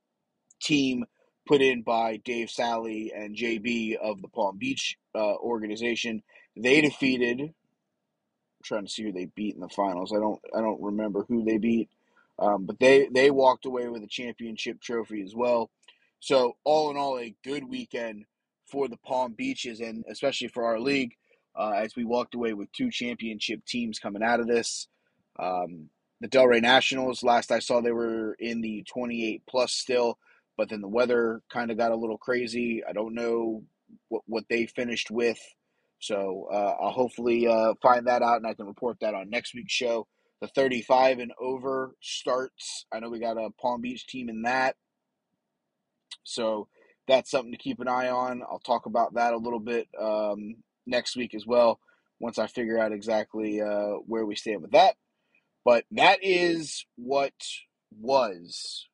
team 0.63 1.05
put 1.47 1.61
in 1.61 1.83
by 1.83 2.17
Dave 2.25 2.51
Sally 2.51 3.13
and 3.15 3.37
JB 3.37 3.97
of 3.97 4.23
the 4.23 4.29
Palm 4.29 4.59
Beach 4.59 4.97
uh, 5.15 5.35
organization. 5.37 6.23
They 6.57 6.81
defeated. 6.81 7.41
I'm 7.41 7.55
trying 8.65 8.87
to 8.87 8.93
see 8.93 9.05
who 9.05 9.13
they 9.13 9.27
beat 9.27 9.55
in 9.55 9.61
the 9.61 9.69
finals. 9.69 10.13
I 10.15 10.21
don't. 10.21 10.41
I 10.57 10.61
don't 10.61 10.83
remember 10.83 11.25
who 11.29 11.45
they 11.45 11.59
beat, 11.59 11.91
um, 12.39 12.67
but 12.67 12.79
they 12.79 13.09
they 13.13 13.31
walked 13.31 13.67
away 13.67 13.89
with 13.89 14.03
a 14.03 14.09
championship 14.09 14.81
trophy 14.81 15.23
as 15.23 15.35
well. 15.35 15.71
So 16.21 16.57
all 16.65 16.91
in 16.91 16.97
all, 16.97 17.19
a 17.19 17.35
good 17.45 17.69
weekend 17.69 18.25
for 18.67 18.89
the 18.89 18.97
Palm 18.97 19.35
Beaches 19.35 19.81
and 19.81 20.05
especially 20.09 20.49
for 20.49 20.65
our 20.65 20.81
league, 20.81 21.15
uh, 21.57 21.73
as 21.77 21.97
we 21.97 22.05
walked 22.05 22.35
away 22.35 22.53
with 22.53 22.73
two 22.73 22.91
championship 22.91 23.65
teams 23.67 23.99
coming 23.99 24.23
out 24.23 24.41
of 24.41 24.47
this. 24.47 24.89
Um, 25.39 25.89
the 26.21 26.29
Delray 26.29 26.63
Nationals, 26.63 27.23
last 27.23 27.51
I 27.51 27.59
saw, 27.59 27.81
they 27.81 27.93
were 27.93 28.35
in 28.39 28.61
the 28.61 28.85
28 28.89 29.43
plus 29.47 29.73
still 29.73 30.19
but 30.57 30.69
then 30.69 30.81
the 30.81 30.89
weather 30.89 31.43
kind 31.53 31.71
of 31.71 31.77
got 31.77 31.93
a 31.93 31.97
little 31.97 32.19
crazy. 32.19 32.83
I 32.89 32.93
don't 32.93 33.15
know 33.15 33.65
what, 34.09 34.23
what 34.27 34.45
they 34.49 34.67
finished 34.67 35.11
with. 35.11 35.39
So 35.99 36.49
uh, 36.53 36.75
I'll 36.81 36.91
hopefully 36.91 37.47
uh, 37.47 37.75
find 37.83 38.07
that 38.07 38.23
out 38.23 38.37
and 38.37 38.47
I 38.47 38.55
can 38.55 38.67
report 38.67 38.99
that 39.01 39.15
on 39.15 39.31
next 39.31 39.55
week's 39.55 39.73
show. 39.73 40.07
The 40.41 40.49
35 40.49 41.21
and 41.21 41.33
over 41.41 41.95
starts. 42.01 42.87
I 42.93 43.01
know 43.01 43.09
we 43.09 43.19
got 43.19 43.39
a 43.39 43.51
Palm 43.61 43.81
Beach 43.81 44.07
team 44.07 44.29
in 44.29 44.43
that. 44.43 44.77
So 46.23 46.69
that's 47.09 47.31
something 47.31 47.53
to 47.53 47.59
keep 47.59 47.81
an 47.81 47.89
eye 47.89 48.09
on. 48.09 48.43
I'll 48.43 48.61
talk 48.61 48.87
about 48.87 49.15
that 49.15 49.33
a 49.33 49.39
little 49.39 49.61
bit 49.61 49.89
um, 50.01 50.57
next 50.87 51.17
week 51.17 51.35
as 51.35 51.47
well 51.47 51.81
once 52.21 52.39
I 52.39 52.47
figure 52.47 52.79
out 52.79 52.93
exactly 52.93 53.61
uh, 53.61 53.95
where 54.07 54.25
we 54.25 54.37
stand 54.37 54.63
with 54.63 54.73
that. 54.73 54.97
But 55.65 55.85
that 55.93 56.19
is 56.23 56.85
what 56.97 57.33
was 57.99 58.87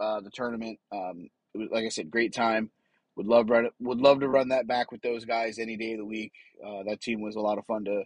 uh, 0.00 0.20
the 0.20 0.30
tournament. 0.30 0.78
Um, 0.92 1.28
it 1.54 1.58
was, 1.58 1.68
like 1.70 1.84
I 1.84 1.88
said, 1.88 2.10
great 2.10 2.32
time. 2.32 2.70
Would 3.16 3.26
love 3.26 3.50
run 3.50 3.70
would 3.80 4.00
love 4.00 4.20
to 4.20 4.28
run 4.28 4.48
that 4.50 4.68
back 4.68 4.92
with 4.92 5.02
those 5.02 5.24
guys 5.24 5.58
any 5.58 5.76
day 5.76 5.92
of 5.92 5.98
the 5.98 6.04
week. 6.04 6.32
Uh, 6.64 6.84
that 6.86 7.00
team 7.00 7.20
was 7.20 7.34
a 7.34 7.40
lot 7.40 7.58
of 7.58 7.66
fun 7.66 7.84
to 7.86 8.04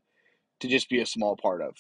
to 0.61 0.69
just 0.69 0.89
be 0.89 1.01
a 1.01 1.07
small 1.07 1.37
part 1.37 1.61
of. 1.61 1.75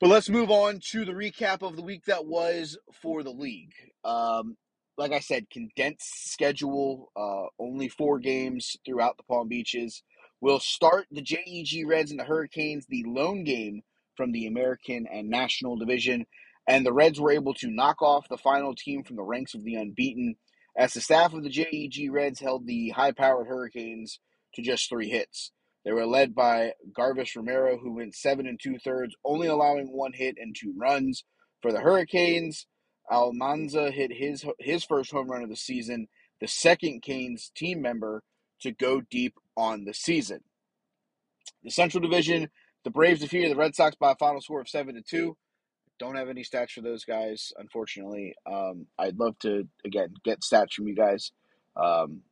But 0.00 0.08
let's 0.08 0.30
move 0.30 0.50
on 0.50 0.80
to 0.92 1.04
the 1.04 1.12
recap 1.12 1.60
of 1.60 1.76
the 1.76 1.82
week 1.82 2.06
that 2.06 2.24
was 2.24 2.78
for 3.02 3.22
the 3.22 3.30
league. 3.32 3.74
Um, 4.04 4.56
like 4.96 5.12
I 5.12 5.20
said, 5.20 5.50
condensed 5.50 6.32
schedule, 6.32 7.12
uh, 7.14 7.46
only 7.58 7.88
four 7.88 8.18
games 8.18 8.76
throughout 8.86 9.18
the 9.18 9.22
Palm 9.24 9.48
Beaches. 9.48 10.02
We'll 10.40 10.60
start 10.60 11.06
the 11.10 11.20
JEG 11.20 11.86
Reds 11.86 12.10
and 12.10 12.18
the 12.18 12.24
Hurricanes, 12.24 12.86
the 12.86 13.04
lone 13.06 13.44
game 13.44 13.82
from 14.16 14.32
the 14.32 14.46
American 14.46 15.06
and 15.06 15.28
National 15.28 15.76
Division. 15.76 16.24
And 16.66 16.84
the 16.84 16.92
Reds 16.92 17.20
were 17.20 17.32
able 17.32 17.52
to 17.54 17.70
knock 17.70 18.00
off 18.00 18.28
the 18.28 18.38
final 18.38 18.74
team 18.74 19.04
from 19.04 19.16
the 19.16 19.22
ranks 19.22 19.54
of 19.54 19.64
the 19.64 19.74
unbeaten, 19.74 20.36
as 20.76 20.94
the 20.94 21.00
staff 21.02 21.34
of 21.34 21.42
the 21.42 21.50
JEG 21.50 22.10
Reds 22.10 22.40
held 22.40 22.66
the 22.66 22.90
high 22.90 23.12
powered 23.12 23.48
Hurricanes 23.48 24.18
to 24.54 24.62
just 24.62 24.88
three 24.88 25.10
hits. 25.10 25.52
They 25.84 25.92
were 25.92 26.06
led 26.06 26.34
by 26.34 26.72
Garvis 26.92 27.36
Romero, 27.36 27.78
who 27.78 27.94
went 27.94 28.14
seven 28.14 28.46
and 28.46 28.58
two 28.62 28.78
thirds, 28.78 29.14
only 29.24 29.46
allowing 29.46 29.88
one 29.88 30.12
hit 30.12 30.36
and 30.38 30.56
two 30.58 30.74
runs. 30.76 31.24
For 31.60 31.72
the 31.72 31.80
Hurricanes, 31.80 32.66
Almanza 33.10 33.90
hit 33.90 34.12
his 34.12 34.44
his 34.58 34.84
first 34.84 35.10
home 35.10 35.28
run 35.30 35.42
of 35.42 35.50
the 35.50 35.56
season, 35.56 36.08
the 36.40 36.48
second 36.48 37.02
Canes 37.02 37.50
team 37.54 37.82
member 37.82 38.22
to 38.60 38.72
go 38.72 39.00
deep 39.00 39.34
on 39.56 39.84
the 39.84 39.94
season. 39.94 40.40
The 41.62 41.70
Central 41.70 42.00
Division, 42.00 42.48
the 42.84 42.90
Braves 42.90 43.20
defeated 43.20 43.50
the 43.50 43.56
Red 43.56 43.74
Sox 43.74 43.96
by 43.96 44.12
a 44.12 44.16
final 44.16 44.40
score 44.40 44.60
of 44.60 44.68
seven 44.68 44.94
to 44.94 45.02
two. 45.02 45.36
Don't 45.98 46.16
have 46.16 46.30
any 46.30 46.42
stats 46.42 46.70
for 46.70 46.80
those 46.80 47.04
guys, 47.04 47.52
unfortunately. 47.58 48.34
Um, 48.50 48.86
I'd 48.98 49.18
love 49.18 49.38
to 49.40 49.68
again 49.84 50.14
get 50.24 50.40
stats 50.40 50.72
from 50.72 50.88
you 50.88 50.94
guys. 50.94 51.32
Um, 51.76 52.22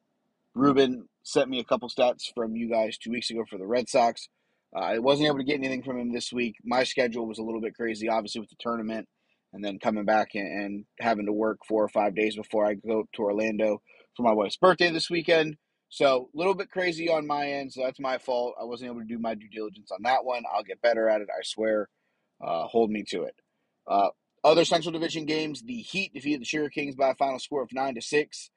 Ruben 0.54 1.08
sent 1.22 1.50
me 1.50 1.60
a 1.60 1.64
couple 1.64 1.88
stats 1.88 2.32
from 2.34 2.56
you 2.56 2.70
guys 2.70 2.96
two 2.96 3.10
weeks 3.10 3.30
ago 3.30 3.44
for 3.48 3.58
the 3.58 3.66
Red 3.66 3.88
Sox. 3.88 4.28
Uh, 4.74 4.80
I 4.80 4.98
wasn't 4.98 5.26
able 5.26 5.38
to 5.38 5.44
get 5.44 5.58
anything 5.58 5.82
from 5.82 5.98
him 5.98 6.12
this 6.12 6.32
week. 6.32 6.56
My 6.64 6.84
schedule 6.84 7.26
was 7.26 7.38
a 7.38 7.42
little 7.42 7.60
bit 7.60 7.74
crazy, 7.74 8.08
obviously, 8.08 8.40
with 8.40 8.50
the 8.50 8.56
tournament 8.58 9.08
and 9.52 9.64
then 9.64 9.78
coming 9.78 10.04
back 10.04 10.28
and, 10.34 10.46
and 10.46 10.84
having 11.00 11.26
to 11.26 11.32
work 11.32 11.58
four 11.66 11.82
or 11.82 11.88
five 11.88 12.14
days 12.14 12.36
before 12.36 12.66
I 12.66 12.74
go 12.74 13.04
to 13.14 13.22
Orlando 13.22 13.80
for 14.16 14.22
my 14.22 14.32
wife's 14.32 14.56
birthday 14.56 14.90
this 14.90 15.08
weekend. 15.08 15.56
So 15.88 16.28
a 16.34 16.36
little 16.36 16.54
bit 16.54 16.70
crazy 16.70 17.08
on 17.08 17.26
my 17.26 17.50
end, 17.50 17.72
so 17.72 17.82
that's 17.82 18.00
my 18.00 18.18
fault. 18.18 18.54
I 18.60 18.64
wasn't 18.64 18.90
able 18.90 19.00
to 19.00 19.06
do 19.06 19.18
my 19.18 19.34
due 19.34 19.48
diligence 19.48 19.90
on 19.90 20.02
that 20.02 20.24
one. 20.24 20.44
I'll 20.52 20.62
get 20.64 20.82
better 20.82 21.08
at 21.08 21.20
it, 21.20 21.28
I 21.30 21.42
swear. 21.42 21.88
Uh, 22.44 22.64
hold 22.66 22.90
me 22.90 23.04
to 23.08 23.22
it. 23.24 23.34
Uh, 23.86 24.08
other 24.44 24.64
Central 24.64 24.92
Division 24.92 25.24
games: 25.24 25.62
the 25.62 25.80
Heat 25.80 26.12
defeated 26.12 26.42
the 26.42 26.46
Sugar 26.46 26.68
Kings 26.68 26.94
by 26.94 27.10
a 27.10 27.14
final 27.14 27.38
score 27.38 27.62
of 27.62 27.72
nine 27.72 27.94
to 27.94 28.02
six. 28.02 28.50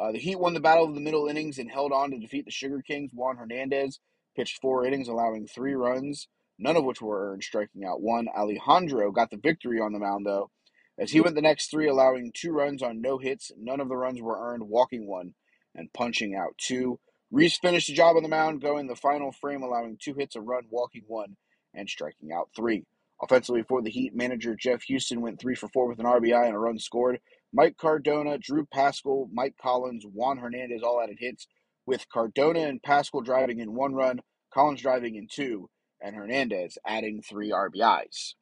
Uh, 0.00 0.12
the 0.12 0.18
Heat 0.18 0.40
won 0.40 0.54
the 0.54 0.60
battle 0.60 0.84
of 0.84 0.94
the 0.94 1.00
middle 1.00 1.26
innings 1.28 1.58
and 1.58 1.70
held 1.70 1.92
on 1.92 2.10
to 2.10 2.18
defeat 2.18 2.46
the 2.46 2.50
Sugar 2.50 2.82
Kings. 2.82 3.10
Juan 3.12 3.36
Hernandez 3.36 4.00
pitched 4.36 4.60
four 4.60 4.86
innings, 4.86 5.08
allowing 5.08 5.46
three 5.46 5.74
runs, 5.74 6.28
none 6.58 6.76
of 6.76 6.84
which 6.84 7.02
were 7.02 7.32
earned, 7.32 7.42
striking 7.42 7.84
out 7.84 8.00
one. 8.00 8.28
Alejandro 8.28 9.10
got 9.12 9.30
the 9.30 9.36
victory 9.36 9.80
on 9.80 9.92
the 9.92 9.98
mound, 9.98 10.24
though, 10.24 10.50
as 10.98 11.10
he 11.10 11.20
went 11.20 11.34
the 11.34 11.42
next 11.42 11.70
three, 11.70 11.88
allowing 11.88 12.32
two 12.32 12.52
runs 12.52 12.82
on 12.82 13.02
no 13.02 13.18
hits. 13.18 13.52
None 13.58 13.80
of 13.80 13.88
the 13.88 13.96
runs 13.96 14.22
were 14.22 14.38
earned, 14.40 14.62
walking 14.68 15.06
one 15.06 15.34
and 15.78 15.92
punching 15.92 16.34
out 16.34 16.58
two. 16.58 16.98
Reese 17.30 17.58
finished 17.58 17.86
the 17.86 17.94
job 17.94 18.16
on 18.16 18.22
the 18.22 18.28
mound, 18.28 18.60
going 18.60 18.86
the 18.86 18.96
final 18.96 19.32
frame, 19.32 19.62
allowing 19.62 19.96
two 20.00 20.14
hits, 20.14 20.36
a 20.36 20.40
run, 20.40 20.64
walking 20.70 21.04
one, 21.06 21.36
and 21.74 21.88
striking 21.88 22.32
out 22.32 22.48
three. 22.56 22.84
Offensively 23.22 23.62
for 23.62 23.82
the 23.82 23.90
Heat, 23.90 24.14
manager 24.14 24.54
Jeff 24.54 24.82
Houston 24.82 25.20
went 25.20 25.40
three 25.40 25.54
for 25.54 25.68
four 25.68 25.88
with 25.88 25.98
an 25.98 26.06
RBI 26.06 26.46
and 26.46 26.54
a 26.54 26.58
run 26.58 26.78
scored. 26.78 27.20
Mike 27.52 27.76
Cardona, 27.76 28.38
Drew 28.38 28.66
Pascal, 28.66 29.28
Mike 29.32 29.54
Collins, 29.60 30.04
Juan 30.04 30.38
Hernandez 30.38 30.82
all 30.82 31.00
added 31.00 31.18
hits, 31.18 31.46
with 31.86 32.08
Cardona 32.08 32.60
and 32.60 32.82
Pascal 32.82 33.22
driving 33.22 33.60
in 33.60 33.74
one 33.74 33.94
run, 33.94 34.20
Collins 34.52 34.82
driving 34.82 35.16
in 35.16 35.26
two, 35.30 35.68
and 36.00 36.14
Hernandez 36.14 36.78
adding 36.86 37.22
three 37.22 37.50
RBIs. 37.50 38.34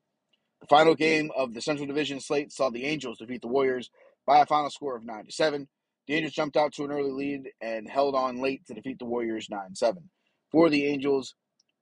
The 0.60 0.66
final 0.68 0.94
game 0.94 1.30
of 1.36 1.54
the 1.54 1.62
Central 1.62 1.86
Division 1.86 2.20
slate 2.20 2.52
saw 2.52 2.70
the 2.70 2.84
Angels 2.84 3.18
defeat 3.18 3.42
the 3.42 3.48
Warriors 3.48 3.90
by 4.26 4.40
a 4.40 4.46
final 4.46 4.70
score 4.70 4.96
of 4.96 5.04
9 5.04 5.26
to 5.26 5.32
7. 5.32 5.68
The 6.06 6.14
Angels 6.14 6.34
jumped 6.34 6.56
out 6.56 6.72
to 6.74 6.84
an 6.84 6.92
early 6.92 7.10
lead 7.10 7.50
and 7.60 7.88
held 7.88 8.14
on 8.14 8.40
late 8.40 8.64
to 8.66 8.74
defeat 8.74 8.98
the 8.98 9.04
Warriors 9.06 9.48
9 9.50 9.74
7. 9.74 10.10
For 10.52 10.70
the 10.70 10.86
Angels, 10.86 11.34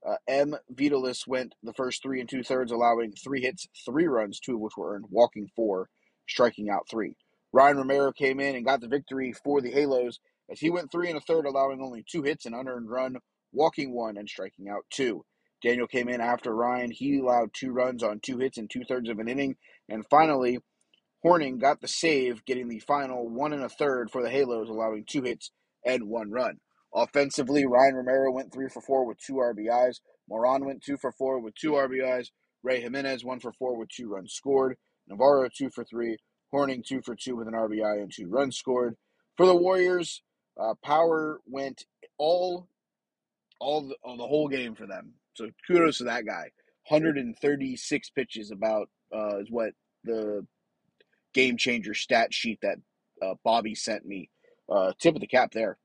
uh, 0.06 0.16
M. 0.26 0.54
Vitalis 0.70 1.26
went 1.26 1.54
the 1.62 1.72
first 1.74 2.02
three 2.02 2.20
and 2.20 2.28
two 2.28 2.42
thirds, 2.42 2.72
allowing 2.72 3.12
three 3.12 3.42
hits, 3.42 3.66
three 3.84 4.06
runs, 4.06 4.40
two 4.40 4.54
of 4.54 4.60
which 4.60 4.76
were 4.76 4.94
earned, 4.94 5.06
walking 5.10 5.48
four, 5.54 5.88
striking 6.28 6.70
out 6.70 6.88
three. 6.90 7.16
Ryan 7.52 7.78
Romero 7.78 8.12
came 8.12 8.40
in 8.40 8.56
and 8.56 8.64
got 8.64 8.80
the 8.80 8.88
victory 8.88 9.32
for 9.44 9.60
the 9.60 9.70
Halos 9.70 10.18
as 10.50 10.60
he 10.60 10.70
went 10.70 10.90
three 10.90 11.08
and 11.08 11.16
a 11.16 11.20
third, 11.20 11.46
allowing 11.46 11.80
only 11.80 12.04
two 12.10 12.22
hits, 12.22 12.46
an 12.46 12.54
unearned 12.54 12.90
run, 12.90 13.16
walking 13.52 13.94
one, 13.94 14.16
and 14.16 14.28
striking 14.28 14.68
out 14.68 14.84
two. 14.90 15.24
Daniel 15.62 15.86
came 15.86 16.08
in 16.08 16.20
after 16.20 16.54
Ryan. 16.54 16.90
He 16.90 17.18
allowed 17.18 17.50
two 17.54 17.72
runs 17.72 18.02
on 18.02 18.20
two 18.20 18.38
hits 18.38 18.58
and 18.58 18.68
two 18.70 18.84
thirds 18.84 19.08
of 19.08 19.18
an 19.18 19.28
inning. 19.28 19.56
And 19.88 20.04
finally, 20.10 20.58
Horning 21.24 21.56
got 21.56 21.80
the 21.80 21.88
save, 21.88 22.44
getting 22.44 22.68
the 22.68 22.80
final 22.80 23.26
one 23.26 23.54
and 23.54 23.62
a 23.62 23.68
third 23.70 24.10
for 24.10 24.22
the 24.22 24.28
Halos, 24.28 24.68
allowing 24.68 25.06
two 25.08 25.22
hits 25.22 25.50
and 25.82 26.06
one 26.06 26.30
run. 26.30 26.58
Offensively, 26.94 27.64
Ryan 27.64 27.94
Romero 27.94 28.30
went 28.30 28.52
three 28.52 28.68
for 28.68 28.82
four 28.82 29.06
with 29.06 29.16
two 29.18 29.34
RBIs. 29.34 30.00
Moran 30.28 30.66
went 30.66 30.82
two 30.82 30.98
for 30.98 31.12
four 31.12 31.40
with 31.40 31.54
two 31.54 31.72
RBIs. 31.72 32.26
Ray 32.62 32.82
Jimenez 32.82 33.24
one 33.24 33.40
for 33.40 33.52
four 33.52 33.78
with 33.78 33.88
two 33.88 34.08
runs 34.08 34.34
scored. 34.34 34.76
Navarro 35.08 35.48
two 35.48 35.70
for 35.70 35.82
three. 35.82 36.18
Horning 36.50 36.84
two 36.86 37.00
for 37.00 37.16
two 37.16 37.36
with 37.36 37.48
an 37.48 37.54
RBI 37.54 38.02
and 38.02 38.12
two 38.14 38.28
runs 38.28 38.58
scored. 38.58 38.94
For 39.38 39.46
the 39.46 39.56
Warriors, 39.56 40.22
uh, 40.60 40.74
Power 40.84 41.40
went 41.46 41.86
all, 42.18 42.68
all 43.60 43.88
the, 43.88 43.96
all 44.04 44.18
the 44.18 44.26
whole 44.26 44.48
game 44.48 44.74
for 44.74 44.86
them. 44.86 45.14
So 45.32 45.48
kudos 45.66 45.98
to 45.98 46.04
that 46.04 46.26
guy. 46.26 46.50
136 46.88 48.10
pitches 48.10 48.50
about 48.50 48.90
uh, 49.10 49.38
is 49.38 49.50
what 49.50 49.70
the 50.04 50.46
game 51.34 51.56
changer 51.56 51.94
stat 51.94 52.32
sheet 52.32 52.58
that 52.62 52.78
uh, 53.22 53.34
Bobby 53.44 53.74
sent 53.74 54.06
me. 54.06 54.30
Uh, 54.68 54.92
tip 54.98 55.14
of 55.14 55.20
the 55.20 55.26
cap 55.26 55.52
there. 55.52 55.78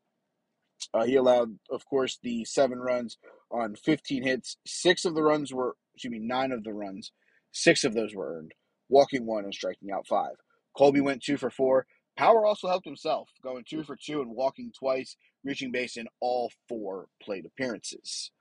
Uh, 0.93 1.03
he 1.03 1.15
allowed, 1.15 1.59
of 1.69 1.85
course, 1.85 2.17
the 2.23 2.45
seven 2.45 2.79
runs 2.79 3.17
on 3.51 3.75
15 3.75 4.23
hits. 4.23 4.57
Six 4.65 5.03
of 5.03 5.15
the 5.15 5.23
runs 5.23 5.53
were, 5.53 5.75
excuse 5.93 6.11
me, 6.11 6.19
nine 6.19 6.51
of 6.51 6.63
the 6.63 6.73
runs. 6.73 7.11
Six 7.51 7.83
of 7.83 7.93
those 7.93 8.15
were 8.15 8.37
earned, 8.37 8.53
walking 8.87 9.25
one 9.25 9.43
and 9.43 9.53
striking 9.53 9.91
out 9.91 10.07
five. 10.07 10.35
Colby 10.77 11.01
went 11.01 11.21
two 11.21 11.37
for 11.37 11.49
four. 11.49 11.85
Power 12.15 12.45
also 12.45 12.67
helped 12.67 12.85
himself, 12.85 13.29
going 13.43 13.63
two 13.67 13.83
for 13.83 13.95
two 13.95 14.21
and 14.21 14.35
walking 14.35 14.71
twice, 14.77 15.15
reaching 15.43 15.71
base 15.71 15.97
in 15.97 16.07
all 16.19 16.51
four 16.67 17.07
plate 17.21 17.45
appearances. 17.45 18.31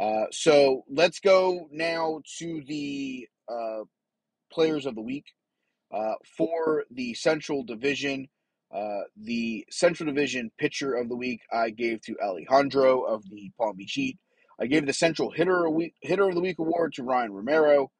Uh, 0.00 0.24
so 0.30 0.84
let's 0.88 1.20
go 1.20 1.68
now 1.70 2.20
to 2.38 2.62
the 2.66 3.28
uh, 3.48 3.84
players 4.50 4.86
of 4.86 4.94
the 4.94 5.02
week. 5.02 5.26
Uh, 5.92 6.14
for 6.36 6.84
the 6.90 7.12
Central 7.14 7.62
Division, 7.62 8.26
uh, 8.74 9.02
the 9.16 9.66
Central 9.70 10.06
Division 10.06 10.50
pitcher 10.58 10.94
of 10.94 11.08
the 11.10 11.16
week 11.16 11.40
I 11.52 11.68
gave 11.70 12.00
to 12.02 12.16
Alejandro 12.24 13.02
of 13.02 13.28
the 13.28 13.50
Palm 13.58 13.76
Beach 13.76 13.92
Heat. 13.92 14.18
I 14.58 14.66
gave 14.66 14.86
the 14.86 14.94
Central 14.94 15.30
Hitter 15.30 15.66
of, 15.66 15.74
week, 15.74 15.94
Hitter 16.00 16.28
of 16.28 16.34
the 16.34 16.40
Week 16.40 16.58
award 16.58 16.94
to 16.94 17.02
Ryan 17.02 17.32
Romero. 17.32 17.90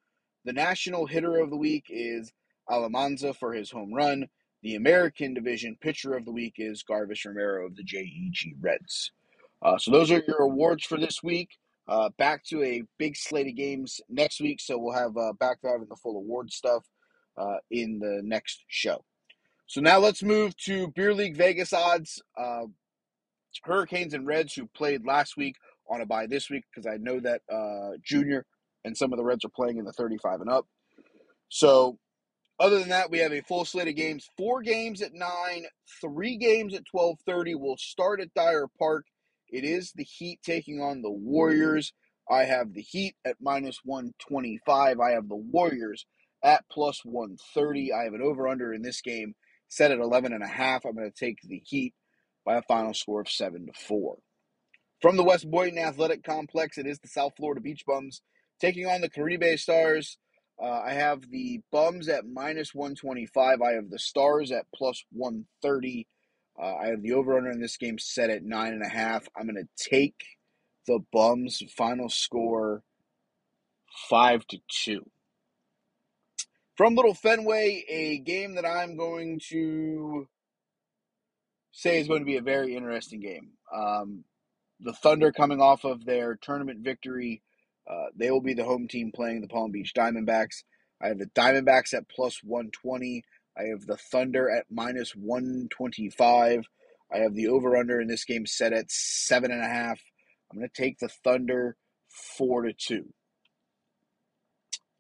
The 0.45 0.55
National 0.55 1.07
Hitter 1.07 1.39
of 1.39 1.51
the 1.51 1.57
Week 1.57 1.85
is 1.91 2.33
Almanza 2.71 3.35
for 3.35 3.53
his 3.53 3.71
home 3.71 3.93
run. 3.93 4.27
The 4.63 4.77
American 4.77 5.35
Division 5.35 5.77
Pitcher 5.81 6.15
of 6.15 6.25
the 6.25 6.33
Week 6.33 6.55
is 6.57 6.85
Garvis 6.89 7.27
Romero 7.27 7.67
of 7.67 7.77
the 7.77 7.83
JEG 7.83 8.55
Reds. 8.61 9.11
Uh, 9.61 9.77
so 9.77 9.91
those 9.91 10.11
are 10.11 10.23
your 10.27 10.43
awards 10.43 10.85
for 10.85 10.99
this 10.99 11.23
week. 11.23 11.51
Uh, 11.89 12.11
back 12.17 12.45
to 12.45 12.63
a 12.63 12.85
big 12.97 13.17
slate 13.17 13.49
of 13.49 13.57
games 13.57 14.01
next 14.09 14.41
week, 14.41 14.61
so 14.61 14.79
we'll 14.79 14.95
have 14.95 15.17
uh, 15.17 15.33
back 15.35 15.61
to 15.61 15.69
having 15.69 15.89
the 15.89 15.97
full 15.97 16.17
award 16.17 16.51
stuff 16.51 16.87
uh, 17.37 17.59
in 17.71 17.99
the 17.99 18.21
next 18.25 18.65
show. 18.69 19.05
So 19.67 19.81
now 19.81 19.99
let's 19.99 20.23
move 20.23 20.57
to 20.67 20.89
Beer 20.89 21.15
League 21.15 21.37
Vegas 21.37 21.73
odds. 21.73 22.23
Uh, 22.39 22.67
Hurricanes 23.65 24.15
and 24.15 24.27
Reds, 24.27 24.55
who 24.55 24.67
played 24.67 25.07
last 25.07 25.37
week, 25.37 25.57
on 25.89 26.01
a 26.01 26.07
bye 26.07 26.27
this 26.27 26.49
week 26.49 26.65
because 26.73 26.87
I 26.87 26.97
know 26.97 27.21
that 27.21 27.43
uh, 27.53 27.97
Junior 28.05 28.47
and 28.85 28.97
some 28.97 29.13
of 29.13 29.19
the 29.19 29.25
Reds 29.25 29.45
are 29.45 29.51
playing 29.51 29.79
in 29.79 29.85
the 29.85 29.93
35 29.93 30.41
and 30.41 30.51
up. 30.51 30.67
So 31.49 31.99
other 32.59 32.79
than 32.79 32.91
that, 32.91 33.11
we 33.11 33.19
have 33.19 33.33
a 33.33 33.41
full 33.43 33.65
slate 33.65 33.89
of 33.89 33.97
games. 33.97 34.29
Four 34.37 34.63
games 34.63 35.03
at 35.03 35.13
nine, 35.13 35.67
three 36.01 36.37
games 36.37 36.75
at 36.75 36.85
12:30. 36.95 37.55
We'll 37.57 37.77
start 37.77 38.21
at 38.21 38.33
Dyer 38.35 38.67
Park. 38.79 39.07
It 39.49 39.65
is 39.65 39.93
the 39.93 40.05
Heat 40.05 40.41
taking 40.45 40.81
on 40.81 41.03
the 41.03 41.11
Warriors. 41.11 41.93
I 42.31 42.45
have 42.45 42.73
the 42.73 42.81
Heat 42.81 43.17
at 43.25 43.37
minus 43.41 43.81
125. 43.85 45.01
I 45.01 45.11
have 45.11 45.29
the 45.29 45.37
Warriors 45.37 46.07
at 46.43 46.65
plus 46.71 47.05
130. 47.05 47.93
I 47.93 48.05
have 48.05 48.15
an 48.15 48.23
over 48.23 48.49
under 48.49 48.73
in 48.73 48.83
this 48.83 49.01
game 49.01 49.35
set 49.69 49.91
at 49.91 49.99
11 49.99 50.33
and 50.33 50.43
a 50.43 50.49
half. 50.49 50.85
I'm 50.85 50.95
going 50.95 51.11
to 51.11 51.17
take 51.19 51.39
the 51.43 51.63
Heat 51.65 51.95
by 52.45 52.57
a 52.57 52.63
final 52.63 52.95
score 52.95 53.21
of 53.21 53.31
7 53.31 53.67
to 53.67 53.73
4. 53.73 54.19
From 55.01 55.17
the 55.17 55.25
West 55.25 55.51
Boynton 55.51 55.79
Athletic 55.79 56.23
Complex, 56.23 56.79
it 56.79 56.87
is 56.87 56.99
the 56.99 57.09
South 57.09 57.33
Florida 57.37 57.61
Beach 57.61 57.85
Bums 57.87 58.23
taking 58.61 58.87
on 58.87 59.01
the 59.01 59.11
Caribe 59.11 59.59
Stars. 59.59 60.19
Uh, 60.63 60.81
I 60.87 60.93
have 60.93 61.29
the 61.31 61.61
Bums 61.73 62.09
at 62.09 62.27
minus 62.27 62.75
125. 62.75 63.61
I 63.61 63.73
have 63.73 63.91
the 63.91 63.99
Stars 63.99 64.53
at 64.53 64.67
plus 64.75 65.05
130. 65.11 66.07
Uh, 66.61 66.77
I 66.77 66.87
have 66.89 67.03
the 67.03 67.13
over 67.13 67.37
under 67.37 67.51
in 67.51 67.61
this 67.61 67.77
game 67.77 67.99
set 67.99 68.31
at 68.31 68.45
nine 68.45 68.73
and 68.73 68.85
a 68.85 68.89
half. 68.89 69.27
I'm 69.37 69.47
going 69.47 69.57
to 69.57 69.91
take 69.91 70.23
the 70.87 71.01
Bums. 71.13 71.63
Final 71.77 72.09
score 72.09 72.85
five 74.09 74.47
to 74.49 74.59
two. 74.71 75.11
From 76.83 76.97
Little 76.97 77.15
Fenway, 77.15 77.85
a 77.89 78.19
game 78.19 78.57
that 78.57 78.67
I'm 78.67 78.97
going 78.97 79.41
to 79.51 80.27
say 81.71 82.01
is 82.01 82.09
going 82.09 82.23
to 82.23 82.27
be 82.27 82.39
a 82.39 82.43
very 82.43 82.75
interesting 82.75 83.21
game. 83.21 83.51
Um, 83.73 84.25
the 84.81 84.93
Thunder 84.93 85.31
coming 85.31 85.61
off 85.61 85.85
of 85.85 86.05
their 86.05 86.35
tournament 86.35 86.81
victory, 86.81 87.41
uh, 87.89 88.07
they 88.17 88.33
will 88.33 88.41
be 88.41 88.55
the 88.55 88.65
home 88.65 88.89
team 88.89 89.13
playing 89.15 89.43
the 89.43 89.47
Palm 89.47 89.71
Beach 89.71 89.93
Diamondbacks. 89.97 90.65
I 91.01 91.07
have 91.07 91.19
the 91.19 91.27
Diamondbacks 91.27 91.95
at 91.95 92.09
plus 92.09 92.41
120. 92.43 93.23
I 93.57 93.63
have 93.71 93.87
the 93.87 93.97
Thunder 93.97 94.51
at 94.51 94.67
minus 94.69 95.15
125. 95.15 96.65
I 97.15 97.19
have 97.19 97.35
the 97.37 97.47
over 97.47 97.77
under 97.77 98.01
in 98.01 98.09
this 98.09 98.25
game 98.25 98.45
set 98.45 98.73
at 98.73 98.91
seven 98.91 99.53
and 99.53 99.63
a 99.63 99.69
half. 99.69 100.01
I'm 100.51 100.59
going 100.59 100.69
to 100.69 100.83
take 100.83 100.99
the 100.99 101.11
Thunder 101.23 101.77
four 102.09 102.63
to 102.63 102.73
two. 102.73 103.15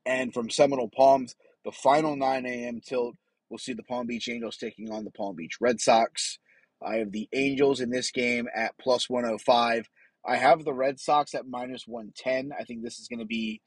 And 0.07 0.33
from 0.33 0.49
Seminole 0.49 0.89
Palms, 0.89 1.35
the 1.64 1.73
final 1.73 2.16
9 2.16 2.47
a.m. 2.47 2.81
tilt, 2.81 3.16
we'll 3.49 3.59
see 3.59 3.73
the 3.73 3.83
Palm 3.83 4.07
Beach 4.07 4.28
Angels 4.28 4.57
taking 4.57 4.90
on 4.90 5.04
the 5.04 5.11
Palm 5.11 5.37
Beach 5.37 5.59
Red 5.61 5.81
Sox. 5.81 6.38
I 6.85 6.97
have 6.97 7.12
the 7.12 7.28
Angels 7.33 7.81
in 7.81 7.90
this 7.90 8.11
game 8.11 8.49
at 8.54 8.76
plus 8.78 9.09
105. 9.09 9.88
I 10.25 10.37
have 10.37 10.64
the 10.64 10.73
Red 10.73 11.00
Sox 11.00 11.35
at 11.35 11.47
minus 11.47 11.87
110. 11.87 12.50
I 12.59 12.64
think 12.64 12.83
this 12.83 12.99
is 12.99 13.09
going 13.09 13.21
to 13.21 13.26
be 13.26 13.61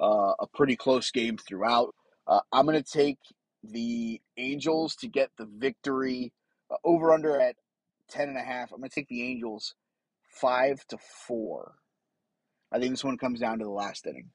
uh, 0.00 0.32
a 0.40 0.46
pretty 0.52 0.76
close 0.76 1.10
game 1.10 1.36
throughout. 1.36 1.94
Uh, 2.26 2.40
I'm 2.52 2.66
going 2.66 2.80
to 2.80 2.90
take 2.90 3.18
the 3.62 4.20
Angels 4.36 4.94
to 4.96 5.08
get 5.08 5.30
the 5.36 5.46
victory 5.46 6.32
uh, 6.70 6.76
over 6.84 7.12
under 7.12 7.40
at 7.40 7.56
10 8.10 8.28
and 8.28 8.38
a 8.38 8.42
half. 8.42 8.72
I'm 8.72 8.78
going 8.78 8.90
to 8.90 8.94
take 8.94 9.08
the 9.08 9.22
Angels 9.22 9.74
5 10.30 10.86
to 10.88 10.98
4. 11.26 11.74
I 12.72 12.78
think 12.78 12.92
this 12.92 13.04
one 13.04 13.18
comes 13.18 13.40
down 13.40 13.58
to 13.58 13.64
the 13.64 13.70
last 13.70 14.06
inning. 14.06 14.30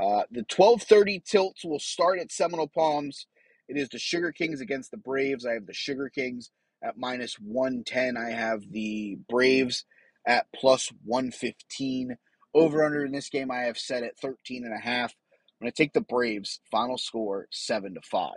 Uh, 0.00 0.22
the 0.30 0.42
12:30 0.44 1.24
tilts 1.24 1.64
will 1.64 1.78
start 1.78 2.18
at 2.18 2.32
Seminole 2.32 2.68
Palms. 2.68 3.26
It 3.68 3.76
is 3.76 3.88
the 3.88 3.98
Sugar 3.98 4.32
Kings 4.32 4.60
against 4.60 4.90
the 4.90 4.96
Braves. 4.96 5.46
I 5.46 5.52
have 5.52 5.66
the 5.66 5.74
Sugar 5.74 6.08
Kings 6.08 6.50
at 6.82 6.96
minus 6.96 7.34
110. 7.38 8.16
I 8.16 8.30
have 8.30 8.62
the 8.70 9.18
Braves 9.28 9.84
at 10.26 10.46
plus 10.54 10.90
115. 11.04 12.16
Over 12.54 12.84
under 12.84 13.04
in 13.04 13.12
this 13.12 13.28
game 13.28 13.50
I 13.50 13.60
have 13.60 13.78
set 13.78 14.02
at 14.02 14.18
13 14.18 14.64
and 14.64 14.74
a 14.74 14.78
half. 14.78 15.14
I'm 15.60 15.66
going 15.66 15.72
to 15.72 15.82
take 15.82 15.92
the 15.92 16.00
Braves. 16.00 16.60
Final 16.70 16.98
score 16.98 17.46
7 17.50 17.94
to 17.94 18.00
5. 18.02 18.30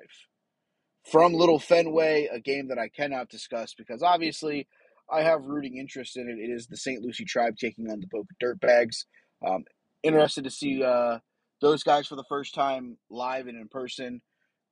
From 1.12 1.34
Little 1.34 1.60
Fenway, 1.60 2.28
a 2.32 2.40
game 2.40 2.68
that 2.70 2.80
I 2.80 2.88
cannot 2.88 3.30
discuss 3.30 3.74
because 3.74 4.02
obviously 4.02 4.68
I 5.12 5.22
have 5.22 5.46
rooting 5.46 5.78
interest 5.78 6.18
in 6.18 6.30
it. 6.30 6.40
It 6.40 6.52
is 6.52 6.68
the 6.68 6.78
St. 6.78 7.02
Lucie 7.02 7.26
Tribe 7.26 7.58
taking 7.58 7.90
on 7.90 8.00
the 8.00 8.08
Boca 8.08 8.34
Dirtbags. 8.42 9.06
Um, 9.46 9.66
interested 10.02 10.44
to 10.46 10.50
see 10.50 10.84
uh, 10.84 11.20
those 11.62 11.84
guys 11.84 12.08
for 12.08 12.16
the 12.16 12.24
first 12.24 12.54
time 12.54 12.98
live 13.10 13.48
and 13.48 13.60
in 13.60 13.68
person. 13.68 14.22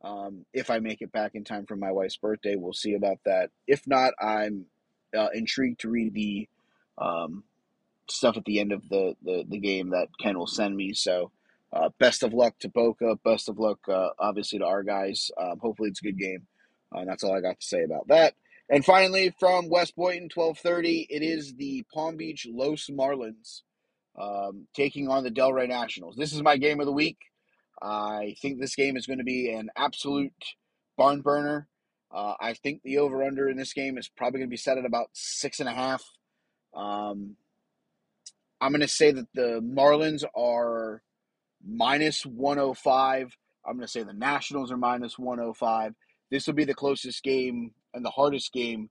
Um, 0.03 0.45
if 0.53 0.69
I 0.69 0.79
make 0.79 1.01
it 1.01 1.13
back 1.13 1.31
in 1.33 1.45
time 1.45 1.65
for 1.65 1.77
my 1.77 1.91
wife's 1.91 2.17
birthday, 2.17 2.55
we'll 2.55 2.73
see 2.73 2.93
about 2.93 3.19
that. 3.25 3.51
If 3.67 3.87
not, 3.87 4.13
I'm 4.21 4.65
uh, 5.17 5.29
intrigued 5.33 5.79
to 5.81 5.89
read 5.89 6.13
the 6.13 6.49
um, 6.97 7.45
stuff 8.09 8.35
at 8.35 8.43
the 8.43 8.59
end 8.59 8.73
of 8.73 8.87
the, 8.89 9.15
the, 9.23 9.45
the 9.47 9.59
game 9.59 9.91
that 9.91 10.09
Ken 10.19 10.37
will 10.37 10.47
send 10.47 10.75
me. 10.75 10.93
So, 10.93 11.31
uh, 11.71 11.89
best 11.99 12.21
of 12.21 12.33
luck 12.33 12.59
to 12.59 12.69
Boca. 12.69 13.17
Best 13.23 13.47
of 13.47 13.59
luck, 13.59 13.79
uh, 13.87 14.09
obviously, 14.19 14.59
to 14.59 14.65
our 14.65 14.83
guys. 14.83 15.31
Um, 15.39 15.57
hopefully, 15.59 15.89
it's 15.89 16.01
a 16.01 16.03
good 16.03 16.19
game. 16.19 16.47
Uh, 16.93 17.05
that's 17.05 17.23
all 17.23 17.35
I 17.35 17.41
got 17.41 17.59
to 17.59 17.65
say 17.65 17.83
about 17.83 18.09
that. 18.09 18.35
And 18.69 18.85
finally, 18.85 19.33
from 19.39 19.69
West 19.69 19.95
Boynton, 19.95 20.29
twelve 20.29 20.57
thirty, 20.59 21.07
it 21.09 21.23
is 21.23 21.55
the 21.55 21.83
Palm 21.93 22.17
Beach 22.17 22.45
Los 22.49 22.87
Marlins 22.87 23.61
um, 24.19 24.67
taking 24.75 25.09
on 25.09 25.23
the 25.23 25.31
Delray 25.31 25.67
Nationals. 25.67 26.15
This 26.15 26.33
is 26.33 26.41
my 26.41 26.57
game 26.57 26.79
of 26.79 26.85
the 26.85 26.91
week. 26.91 27.17
I 27.81 28.35
think 28.41 28.59
this 28.59 28.75
game 28.75 28.95
is 28.95 29.07
going 29.07 29.19
to 29.19 29.25
be 29.25 29.51
an 29.51 29.69
absolute 29.75 30.33
barn 30.97 31.21
burner. 31.21 31.67
Uh, 32.11 32.35
I 32.39 32.53
think 32.53 32.81
the 32.83 32.99
over 32.99 33.23
under 33.23 33.49
in 33.49 33.57
this 33.57 33.73
game 33.73 33.97
is 33.97 34.07
probably 34.07 34.39
going 34.39 34.49
to 34.49 34.53
be 34.53 34.57
set 34.57 34.77
at 34.77 34.85
about 34.85 35.09
six 35.13 35.59
and 35.59 35.67
a 35.67 35.73
half. 35.73 36.03
Um, 36.75 37.35
I'm 38.61 38.71
going 38.71 38.81
to 38.81 38.87
say 38.87 39.11
that 39.11 39.27
the 39.33 39.61
Marlins 39.61 40.23
are 40.35 41.01
minus 41.65 42.25
105. 42.25 43.35
I'm 43.65 43.73
going 43.73 43.85
to 43.85 43.91
say 43.91 44.03
the 44.03 44.13
Nationals 44.13 44.71
are 44.71 44.77
minus 44.77 45.17
105. 45.17 45.95
This 46.29 46.47
will 46.47 46.53
be 46.53 46.65
the 46.65 46.73
closest 46.73 47.23
game 47.23 47.71
and 47.93 48.05
the 48.05 48.09
hardest 48.09 48.53
game 48.53 48.89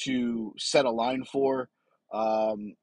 to 0.00 0.54
set 0.58 0.84
a 0.84 0.90
line 0.90 1.24
for. 1.24 1.68
Um, 2.12 2.74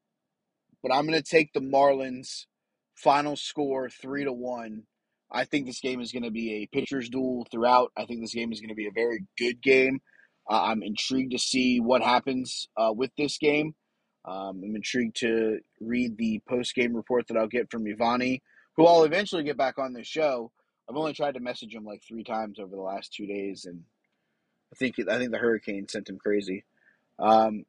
but 0.86 0.94
I'm 0.94 1.06
going 1.06 1.20
to 1.20 1.28
take 1.28 1.52
the 1.52 1.60
Marlins. 1.60 2.46
Final 2.94 3.36
score 3.36 3.90
three 3.90 4.24
to 4.24 4.32
one. 4.32 4.84
I 5.30 5.44
think 5.44 5.66
this 5.66 5.80
game 5.80 6.00
is 6.00 6.12
going 6.12 6.22
to 6.22 6.30
be 6.30 6.62
a 6.62 6.66
pitcher's 6.66 7.08
duel 7.08 7.46
throughout. 7.50 7.90
I 7.96 8.06
think 8.06 8.20
this 8.20 8.34
game 8.34 8.52
is 8.52 8.60
going 8.60 8.68
to 8.68 8.74
be 8.76 8.86
a 8.86 8.92
very 8.92 9.24
good 9.36 9.60
game. 9.60 10.00
Uh, 10.48 10.62
I'm 10.62 10.82
intrigued 10.82 11.32
to 11.32 11.38
see 11.38 11.80
what 11.80 12.02
happens 12.02 12.68
uh, 12.76 12.92
with 12.94 13.10
this 13.18 13.36
game. 13.36 13.74
Um, 14.24 14.62
I'm 14.64 14.76
intrigued 14.76 15.16
to 15.16 15.58
read 15.80 16.16
the 16.16 16.40
post 16.48 16.74
game 16.74 16.94
report 16.94 17.26
that 17.28 17.36
I'll 17.36 17.48
get 17.48 17.70
from 17.70 17.84
Ivani, 17.84 18.40
who 18.76 18.86
I'll 18.86 19.02
eventually 19.02 19.42
get 19.42 19.58
back 19.58 19.78
on 19.78 19.92
this 19.92 20.06
show. 20.06 20.52
I've 20.88 20.96
only 20.96 21.14
tried 21.14 21.34
to 21.34 21.40
message 21.40 21.74
him 21.74 21.84
like 21.84 22.02
three 22.06 22.22
times 22.22 22.60
over 22.60 22.74
the 22.74 22.82
last 22.82 23.12
two 23.12 23.26
days, 23.26 23.64
and 23.64 23.82
I 24.72 24.76
think 24.76 24.94
I 25.10 25.18
think 25.18 25.32
the 25.32 25.38
hurricane 25.38 25.88
sent 25.88 26.08
him 26.08 26.18
crazy. 26.18 26.64
Um, 27.18 27.64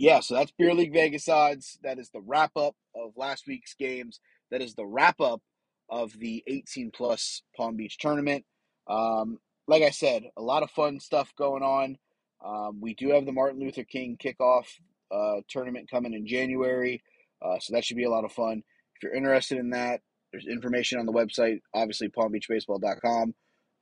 yeah, 0.00 0.20
so 0.20 0.34
that's 0.34 0.50
Beer 0.52 0.72
League 0.72 0.94
Vegas 0.94 1.28
odds. 1.28 1.78
That 1.82 1.98
is 1.98 2.08
the 2.08 2.22
wrap 2.22 2.52
up 2.56 2.74
of 2.94 3.12
last 3.18 3.46
week's 3.46 3.74
games. 3.74 4.18
That 4.50 4.62
is 4.62 4.74
the 4.74 4.86
wrap 4.86 5.20
up 5.20 5.42
of 5.90 6.18
the 6.18 6.42
18 6.46 6.90
plus 6.90 7.42
Palm 7.54 7.76
Beach 7.76 7.98
tournament. 7.98 8.46
Um, 8.88 9.38
like 9.68 9.82
I 9.82 9.90
said, 9.90 10.22
a 10.38 10.42
lot 10.42 10.62
of 10.62 10.70
fun 10.70 11.00
stuff 11.00 11.34
going 11.36 11.62
on. 11.62 11.98
Um, 12.42 12.80
we 12.80 12.94
do 12.94 13.10
have 13.10 13.26
the 13.26 13.32
Martin 13.32 13.60
Luther 13.60 13.84
King 13.84 14.16
kickoff 14.18 14.64
uh, 15.12 15.42
tournament 15.50 15.90
coming 15.90 16.14
in 16.14 16.26
January, 16.26 17.02
uh, 17.42 17.58
so 17.60 17.74
that 17.74 17.84
should 17.84 17.98
be 17.98 18.04
a 18.04 18.10
lot 18.10 18.24
of 18.24 18.32
fun. 18.32 18.62
If 18.96 19.02
you're 19.02 19.14
interested 19.14 19.58
in 19.58 19.68
that, 19.70 20.00
there's 20.32 20.46
information 20.46 20.98
on 20.98 21.04
the 21.04 21.12
website, 21.12 21.60
obviously 21.74 22.08
palmbeachbaseball.com, 22.08 23.34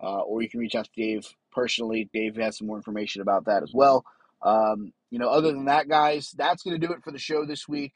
uh, 0.02 0.20
or 0.22 0.42
you 0.42 0.50
can 0.50 0.59
reach 0.59 0.74
out 0.74 0.87
to 0.87 0.90
Dave 1.00 1.28
personally. 1.52 2.11
Dave 2.12 2.35
has 2.38 2.59
some 2.59 2.66
more 2.66 2.76
information 2.76 3.22
about 3.22 3.44
that 3.44 3.62
as 3.62 3.70
well. 3.72 4.04
Um, 4.42 4.92
you 5.11 5.18
know, 5.18 5.29
other 5.29 5.53
than 5.53 5.66
that, 5.66 5.88
guys, 5.88 6.35
that's 6.37 6.62
going 6.62 6.79
to 6.79 6.87
do 6.87 6.92
it 6.92 7.03
for 7.03 7.11
the 7.11 7.18
show 7.18 7.44
this 7.44 7.66
week. 7.66 7.92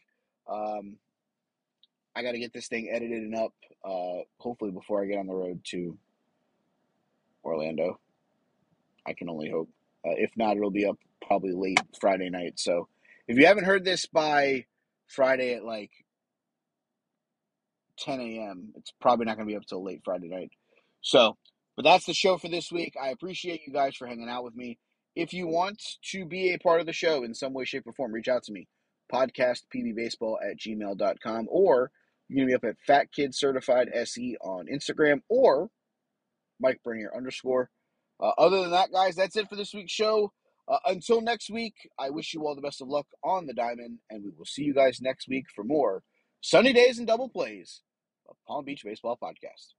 Um, 0.50 0.96
I 2.14 2.22
got 2.22 2.32
to 2.32 2.38
get 2.38 2.52
this 2.52 2.68
thing 2.68 2.90
edited 2.92 3.22
and 3.22 3.34
up, 3.34 3.52
uh, 3.84 4.24
hopefully 4.38 4.70
before 4.70 5.02
I 5.02 5.06
get 5.06 5.18
on 5.18 5.26
the 5.26 5.34
road 5.34 5.60
to 5.70 5.96
Orlando. 7.44 7.98
I 9.06 9.14
can 9.14 9.28
only 9.28 9.50
hope. 9.50 9.68
Uh, 10.04 10.14
if 10.16 10.30
not, 10.36 10.56
it'll 10.56 10.70
be 10.70 10.86
up 10.86 10.98
probably 11.26 11.52
late 11.52 11.80
Friday 12.00 12.30
night. 12.30 12.58
So 12.58 12.88
if 13.28 13.38
you 13.38 13.46
haven't 13.46 13.64
heard 13.64 13.84
this 13.84 14.06
by 14.06 14.66
Friday 15.06 15.54
at 15.54 15.64
like 15.64 15.90
10 17.98 18.20
a.m., 18.20 18.72
it's 18.76 18.92
probably 19.00 19.26
not 19.26 19.36
going 19.36 19.46
to 19.46 19.52
be 19.52 19.56
up 19.56 19.66
till 19.66 19.84
late 19.84 20.02
Friday 20.04 20.28
night. 20.28 20.50
So, 21.02 21.36
but 21.76 21.84
that's 21.84 22.04
the 22.04 22.14
show 22.14 22.38
for 22.38 22.48
this 22.48 22.70
week. 22.70 22.94
I 23.00 23.08
appreciate 23.08 23.62
you 23.66 23.72
guys 23.72 23.96
for 23.96 24.06
hanging 24.06 24.28
out 24.28 24.44
with 24.44 24.54
me. 24.54 24.78
If 25.14 25.32
you 25.32 25.46
want 25.46 25.82
to 26.10 26.24
be 26.24 26.52
a 26.52 26.58
part 26.58 26.80
of 26.80 26.86
the 26.86 26.92
show 26.92 27.22
in 27.22 27.34
some 27.34 27.52
way, 27.52 27.64
shape, 27.64 27.86
or 27.86 27.92
form, 27.92 28.12
reach 28.12 28.28
out 28.28 28.44
to 28.44 28.52
me. 28.52 28.68
Podcastpbbaseball 29.12 30.36
at 30.42 30.58
gmail.com 30.58 31.48
or 31.50 31.90
you're 32.28 32.46
going 32.46 32.48
to 32.48 32.58
be 32.58 32.68
up 32.68 32.70
at 32.70 32.80
Fat 32.86 33.12
Kid 33.12 33.34
Certified 33.34 33.90
SE 33.92 34.36
on 34.40 34.66
Instagram 34.72 35.20
or 35.28 35.68
Mike 36.58 36.80
Bernier 36.82 37.12
underscore. 37.14 37.70
Uh, 38.18 38.30
other 38.38 38.62
than 38.62 38.70
that, 38.70 38.92
guys, 38.92 39.16
that's 39.16 39.36
it 39.36 39.48
for 39.48 39.56
this 39.56 39.74
week's 39.74 39.92
show. 39.92 40.32
Uh, 40.66 40.78
until 40.86 41.20
next 41.20 41.50
week, 41.50 41.74
I 41.98 42.10
wish 42.10 42.32
you 42.32 42.46
all 42.46 42.54
the 42.54 42.62
best 42.62 42.80
of 42.80 42.88
luck 42.88 43.06
on 43.22 43.46
the 43.46 43.52
diamond, 43.52 43.98
and 44.08 44.24
we 44.24 44.30
will 44.30 44.46
see 44.46 44.62
you 44.62 44.72
guys 44.72 45.00
next 45.02 45.28
week 45.28 45.46
for 45.54 45.64
more 45.64 46.04
sunny 46.40 46.72
days 46.72 46.98
and 46.98 47.06
double 47.06 47.28
plays 47.28 47.82
of 48.28 48.36
Palm 48.46 48.64
Beach 48.64 48.82
Baseball 48.84 49.18
Podcast. 49.20 49.74